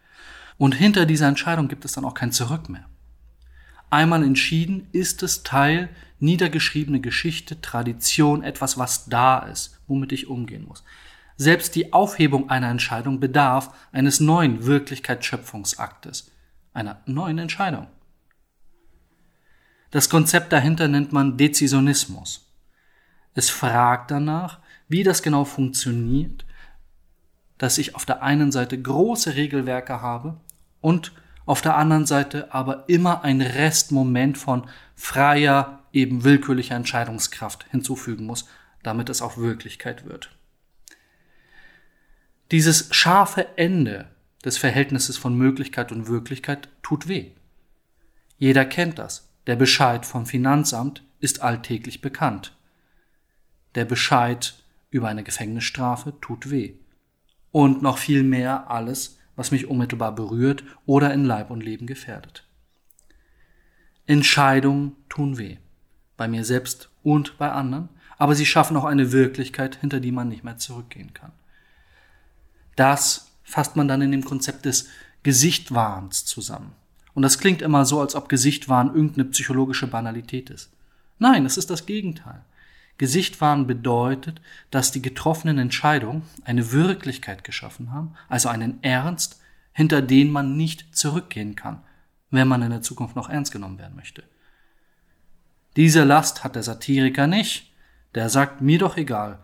Und 0.57 0.77
hinter 0.77 1.05
dieser 1.05 1.27
Entscheidung 1.27 1.67
gibt 1.67 1.85
es 1.85 1.95
dann 1.95 2.05
auch 2.05 2.15
kein 2.15 2.31
Zurück 2.31 2.69
mehr. 2.69 2.87
Einmal 3.93 4.23
entschieden 4.23 4.89
ist 4.93 5.23
es 5.23 5.43
Teil 5.43 5.89
niedergeschriebene 6.19 7.01
Geschichte, 7.01 7.61
Tradition, 7.61 8.43
etwas, 8.43 8.79
was 8.79 9.07
da 9.07 9.41
ist, 9.41 9.79
womit 9.87 10.13
ich 10.13 10.29
umgehen 10.29 10.67
muss. 10.67 10.83
Selbst 11.37 11.75
die 11.75 11.93
Aufhebung 11.93 12.49
einer 12.49 12.71
Entscheidung 12.71 13.21
bedarf 13.21 13.75
eines 13.93 14.19
neuen 14.19 14.65
Wirklichkeitsschöpfungsaktes, 14.65 16.31
einer 16.73 17.03
neuen 17.07 17.39
Entscheidung. 17.39 17.87
Das 19.91 20.09
Konzept 20.09 20.53
dahinter 20.53 20.89
nennt 20.89 21.13
man 21.13 21.37
Dezisionismus. 21.37 22.51
Es 23.35 23.51
fragt 23.51 24.11
danach, 24.11 24.61
wie 24.89 25.03
das 25.03 25.23
genau 25.23 25.45
funktioniert 25.45 26.45
dass 27.63 27.79
ich 27.79 27.95
auf 27.95 28.05
der 28.05 28.25
einen 28.25 28.51
Seite 28.51 28.77
große 28.77 29.37
Regelwerke 29.37 30.03
habe 30.03 30.35
und 30.81 31.13
auf 31.45 31.61
der 31.61 31.77
anderen 31.77 32.07
Seite 32.07 32.53
aber 32.53 32.85
immer 32.89 33.25
ein 33.25 33.41
Restmoment 33.41 34.39
von 34.39 34.69
freier, 34.95 35.81
eben 35.93 36.25
willkürlicher 36.25 36.77
Entscheidungskraft 36.77 37.67
hinzufügen 37.71 38.27
muss, 38.27 38.49
damit 38.83 39.09
es 39.09 39.23
auch 39.23 39.37
Wirklichkeit 39.37 40.07
wird. 40.07 40.31
Dieses 42.51 42.95
scharfe 42.95 43.57
Ende 43.57 44.11
des 44.45 44.59
Verhältnisses 44.59 45.17
von 45.17 45.37
Möglichkeit 45.37 45.93
und 45.93 46.09
Wirklichkeit 46.09 46.69
tut 46.83 47.09
weh. 47.09 47.33
Jeder 48.39 48.65
kennt 48.65 48.99
das. 48.99 49.29
Der 49.47 49.57
Bescheid 49.57 50.05
vom 50.07 50.27
Finanzamt 50.27 51.03
ist 51.21 51.43
alltäglich 51.43 52.01
bekannt. 52.01 52.57
Der 53.75 53.85
Bescheid 53.85 54.55
über 54.91 55.09
eine 55.09 55.25
Gefängnisstrafe 55.25 56.15
tut 56.21 56.51
weh. 56.51 56.75
Und 57.51 57.83
noch 57.83 57.99
viel 57.99 58.23
mehr 58.23 58.71
alles, 58.71 59.19
was 59.37 59.51
mich 59.51 59.69
unmittelbar 59.69 60.15
berührt 60.15 60.65
oder 60.87 61.13
in 61.13 61.25
Leib 61.25 61.51
und 61.51 61.63
Leben 61.63 61.87
gefährdet. 61.87 62.47
Entscheidungen 64.07 64.97
tun 65.09 65.39
weh. 65.39 65.59
Bei 66.17 66.29
mir 66.29 66.45
selbst 66.45 66.91
und 67.03 67.39
bei 67.39 67.51
anderen, 67.51 67.89
aber 68.19 68.35
sie 68.35 68.47
schaffen 68.47 68.77
auch 68.77 68.85
eine 68.85 69.13
Wirklichkeit, 69.13 69.77
hinter 69.77 70.01
die 70.01 70.13
man 70.13 70.29
nicht 70.29 70.45
mehr 70.45 70.59
zurückgehen 70.59 71.15
kann. 71.15 71.33
Das 72.77 73.33
fasst 73.43 73.77
man 73.77 73.89
dann 73.89 74.03
in 74.03 74.13
dem 74.13 74.25
Konzept 74.25 74.65
des 74.65 74.89
Gesichtwahns 75.23 76.25
zusammen. 76.25 76.73
Und 77.15 77.23
das 77.23 77.39
klingt 77.39 77.63
immer 77.63 77.85
so, 77.85 78.01
als 78.01 78.15
ob 78.15 78.29
Gesichtwahn 78.29 78.95
irgendeine 78.95 79.27
psychologische 79.27 79.87
Banalität 79.87 80.51
ist. 80.51 80.71
Nein, 81.19 81.45
es 81.45 81.57
ist 81.57 81.71
das 81.71 81.87
Gegenteil. 81.87 82.45
Gesichtwahn 82.99 83.67
bedeutet, 83.67 84.41
dass 84.71 84.93
die 84.93 85.03
getroffenen 85.03 85.59
Entscheidungen 85.59 86.23
eine 86.45 86.73
Wirklichkeit 86.73 87.45
geschaffen 87.45 87.91
haben, 87.91 88.15
also 88.29 88.49
einen 88.49 88.83
Ernst, 88.83 89.41
hinter 89.73 90.03
den 90.03 90.31
man 90.31 90.57
nicht 90.57 90.95
zurückgehen 90.97 91.57
kann, 91.57 91.83
wenn 92.31 92.49
man 92.49 92.63
in 92.63 92.71
der 92.71 92.83
Zukunft 92.83 93.17
noch 93.17 93.29
ernst 93.29 93.53
genommen 93.53 93.79
werden 93.79 93.97
möchte. 93.97 94.23
Diese 95.77 96.05
Last 96.05 96.45
hat 96.45 96.55
der 96.55 96.63
Satiriker 96.63 97.27
nicht. 97.27 97.73
Der 98.15 98.29
sagt 98.29 98.61
mir 98.61 98.79
doch 98.79 98.97
egal. 98.97 99.39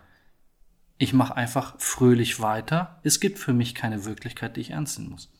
Ich 0.99 1.13
mache 1.13 1.35
einfach 1.35 1.75
fröhlich 1.79 2.39
weiter. 2.39 2.99
Es 3.03 3.19
gibt 3.19 3.39
für 3.39 3.53
mich 3.53 3.73
keine 3.73 4.05
Wirklichkeit, 4.05 4.55
die 4.55 4.61
ich 4.61 4.71
ernst 4.71 4.99
nehmen 4.99 5.11
muss. 5.11 5.31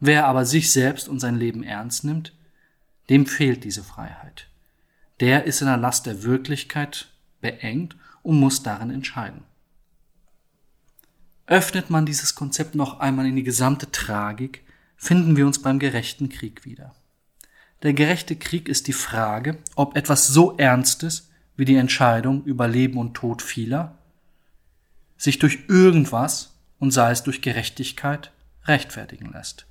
Wer 0.00 0.26
aber 0.26 0.44
sich 0.44 0.72
selbst 0.72 1.08
und 1.08 1.20
sein 1.20 1.36
Leben 1.36 1.62
ernst 1.62 2.04
nimmt, 2.04 2.34
dem 3.08 3.26
fehlt 3.26 3.64
diese 3.64 3.82
Freiheit. 3.82 4.48
Der 5.20 5.44
ist 5.44 5.62
in 5.62 5.68
der 5.68 5.76
Last 5.76 6.06
der 6.06 6.22
Wirklichkeit 6.22 7.08
beengt 7.44 7.94
und 8.22 8.40
muss 8.40 8.62
darin 8.62 8.90
entscheiden. 8.90 9.42
Öffnet 11.46 11.90
man 11.90 12.06
dieses 12.06 12.34
Konzept 12.34 12.74
noch 12.74 13.00
einmal 13.00 13.26
in 13.26 13.36
die 13.36 13.42
gesamte 13.42 13.92
Tragik, 13.92 14.64
finden 14.96 15.36
wir 15.36 15.46
uns 15.46 15.60
beim 15.60 15.78
gerechten 15.78 16.30
Krieg 16.30 16.64
wieder. 16.64 16.94
Der 17.82 17.92
gerechte 17.92 18.34
Krieg 18.34 18.66
ist 18.66 18.88
die 18.88 18.94
Frage, 18.94 19.58
ob 19.74 19.94
etwas 19.94 20.28
so 20.28 20.56
Ernstes 20.56 21.30
wie 21.54 21.66
die 21.66 21.76
Entscheidung 21.76 22.42
über 22.44 22.66
Leben 22.66 22.96
und 22.96 23.12
Tod 23.12 23.42
vieler 23.42 23.98
sich 25.18 25.38
durch 25.38 25.60
irgendwas 25.68 26.54
und 26.78 26.92
sei 26.92 27.10
es 27.10 27.22
durch 27.22 27.42
Gerechtigkeit 27.42 28.32
rechtfertigen 28.64 29.30
lässt. 29.32 29.66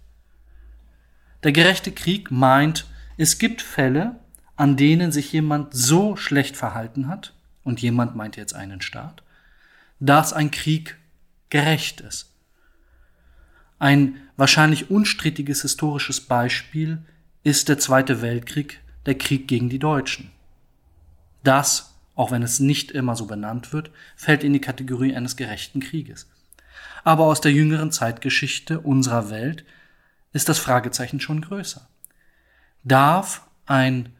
Der 1.44 1.52
gerechte 1.52 1.92
Krieg 1.92 2.32
meint, 2.32 2.86
es 3.18 3.40
gibt 3.40 3.62
Fälle, 3.62 4.20
an 4.56 4.78
denen 4.78 5.12
sich 5.12 5.34
jemand 5.34 5.74
so 5.74 6.16
schlecht 6.16 6.56
verhalten 6.56 7.08
hat, 7.08 7.34
und 7.64 7.82
jemand 7.82 8.16
meint 8.16 8.36
jetzt 8.36 8.54
einen 8.54 8.82
Staat, 8.82 9.24
dass 10.00 10.34
ein 10.34 10.52
Krieg 10.52 10.98
gerecht 11.50 12.02
ist. 12.02 12.32
Ein 13.80 14.18
wahrscheinlich 14.38 14.90
unstrittiges 14.90 15.62
historisches 15.62 16.22
Beispiel 16.22 17.00
ist 17.44 17.70
der 17.70 17.80
Zweite 17.80 18.22
Weltkrieg, 18.22 18.80
der 19.06 19.18
Krieg 19.18 19.48
gegen 19.48 19.70
die 19.70 19.80
Deutschen. 19.80 20.32
Das, 21.44 21.94
auch 22.16 22.32
wenn 22.32 22.44
es 22.44 22.60
nicht 22.60 22.92
immer 22.92 23.16
so 23.16 23.26
benannt 23.26 23.74
wird, 23.74 23.92
fällt 24.16 24.44
in 24.44 24.54
die 24.54 24.62
Kategorie 24.62 25.16
eines 25.16 25.36
gerechten 25.36 25.82
Krieges. 25.82 26.30
Aber 27.04 27.26
aus 27.26 27.42
der 27.42 27.52
jüngeren 27.52 27.92
Zeitgeschichte 27.92 28.80
unserer 28.80 29.30
Welt 29.30 29.66
ist 30.32 30.50
das 30.50 30.60
Fragezeichen 30.60 31.20
schon 31.20 31.42
größer. 31.42 31.88
Darf 32.84 33.46
ein 33.66 34.14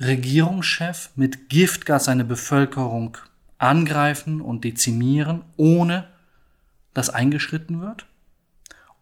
Regierungschef 0.00 1.10
mit 1.16 1.48
Giftgas 1.48 2.04
seine 2.04 2.24
Bevölkerung 2.24 3.18
angreifen 3.58 4.40
und 4.40 4.62
dezimieren, 4.64 5.42
ohne 5.56 6.08
dass 6.94 7.10
eingeschritten 7.10 7.80
wird? 7.80 8.06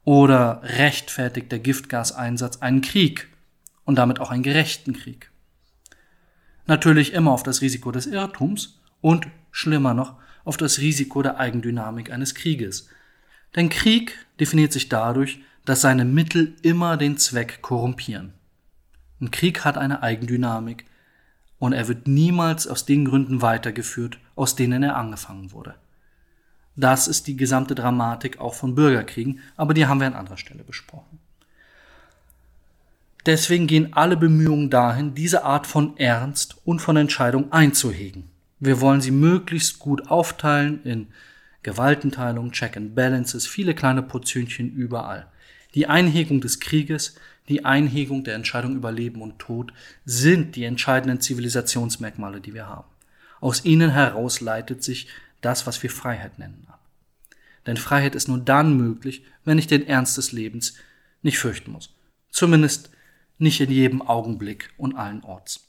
Oder 0.05 0.63
rechtfertigt 0.63 1.53
der 1.53 1.59
Giftgaseinsatz 1.59 2.59
einen 2.59 2.81
Krieg 2.81 3.29
und 3.85 3.97
damit 3.97 4.21
auch 4.21 4.31
einen 4.31 4.43
gerechten 4.43 4.95
Krieg? 4.95 5.31
Natürlich 6.67 7.13
immer 7.13 7.33
auf 7.33 7.43
das 7.43 7.61
Risiko 7.61 7.93
des 7.93 8.07
Irrtums 8.07 8.81
und, 9.01 9.27
schlimmer 9.51 9.95
noch, 9.95 10.17
auf 10.45 10.57
das 10.57 10.79
Risiko 10.79 11.23
der 11.23 11.39
Eigendynamik 11.39 12.11
eines 12.11 12.35
Krieges. 12.35 12.89
Denn 13.55 13.69
Krieg 13.69 14.27
definiert 14.41 14.73
sich 14.73 14.89
dadurch, 14.89 15.41
dass 15.65 15.81
seine 15.81 16.05
Mittel 16.05 16.55
immer 16.63 16.97
den 16.97 17.19
Zweck 17.19 17.61
korrumpieren. 17.63 18.33
Ein 19.21 19.31
Krieg 19.31 19.65
hat 19.65 19.79
eine 19.79 20.03
Eigendynamik 20.03 20.85
und 21.59 21.73
er 21.73 21.89
wird 21.89 22.07
niemals 22.07 22.67
aus 22.67 22.85
den 22.85 23.05
Gründen 23.05 23.43
weitergeführt, 23.43 24.19
aus 24.35 24.57
denen 24.57 24.83
er 24.83 24.97
angefangen 24.97 25.53
wurde. 25.53 25.75
Das 26.77 27.09
ist 27.09 27.27
die 27.27 27.37
gesamte 27.37 27.75
Dramatik 27.75 28.39
auch 28.39 28.55
von 28.55 28.75
Bürgerkriegen, 28.75 29.41
aber 29.57 29.73
die 29.73 29.87
haben 29.87 30.01
wir 30.01 30.07
an 30.07 30.15
anderer 30.15 30.37
Stelle 30.37 30.63
besprochen. 30.63 31.19
Deswegen 33.25 33.67
gehen 33.67 33.93
alle 33.95 34.17
Bemühungen 34.17 34.71
dahin, 34.71 35.15
diese 35.15 35.45
Art 35.45 35.67
von 35.67 35.97
Ernst 35.97 36.59
und 36.65 36.81
von 36.81 36.97
Entscheidung 36.97 37.51
einzuhegen. 37.51 38.29
Wir 38.61 38.81
wollen 38.81 39.01
sie 39.01 39.11
möglichst 39.11 39.79
gut 39.79 40.09
aufteilen 40.09 40.83
in 40.85 41.09
Gewaltenteilung, 41.63 42.53
Check 42.53 42.77
and 42.77 42.95
Balances, 42.95 43.47
viele 43.47 43.75
kleine 43.75 44.03
Portionchen 44.03 44.73
überall. 44.73 45.27
Die 45.75 45.89
Einhegung 45.89 46.41
des 46.41 46.61
Krieges, 46.61 47.17
die 47.49 47.65
Einhegung 47.65 48.25
der 48.25 48.35
Entscheidung 48.35 48.77
über 48.77 48.93
Leben 48.93 49.23
und 49.23 49.39
Tod 49.39 49.73
sind 50.05 50.57
die 50.57 50.65
entscheidenden 50.65 51.21
Zivilisationsmerkmale, 51.21 52.41
die 52.41 52.55
wir 52.55 52.67
haben. 52.67 52.89
Aus 53.41 53.65
ihnen 53.65 53.91
heraus 53.91 54.41
leitet 54.41 54.83
sich 54.83 55.09
das, 55.41 55.67
was 55.67 55.83
wir 55.83 55.91
Freiheit 55.91 56.39
nennen, 56.39 56.67
ab. 56.69 56.81
Denn 57.67 57.77
Freiheit 57.77 58.15
ist 58.15 58.29
nur 58.29 58.39
dann 58.39 58.77
möglich, 58.77 59.25
wenn 59.45 59.59
ich 59.59 59.67
den 59.67 59.87
Ernst 59.87 60.17
des 60.17 60.33
Lebens 60.33 60.75
nicht 61.23 61.39
fürchten 61.39 61.73
muss. 61.73 61.95
Zumindest 62.31 62.91
nicht 63.39 63.61
in 63.61 63.71
jedem 63.71 64.03
Augenblick 64.03 64.71
und 64.77 64.95
allen 64.95 65.23
Orts. 65.23 65.69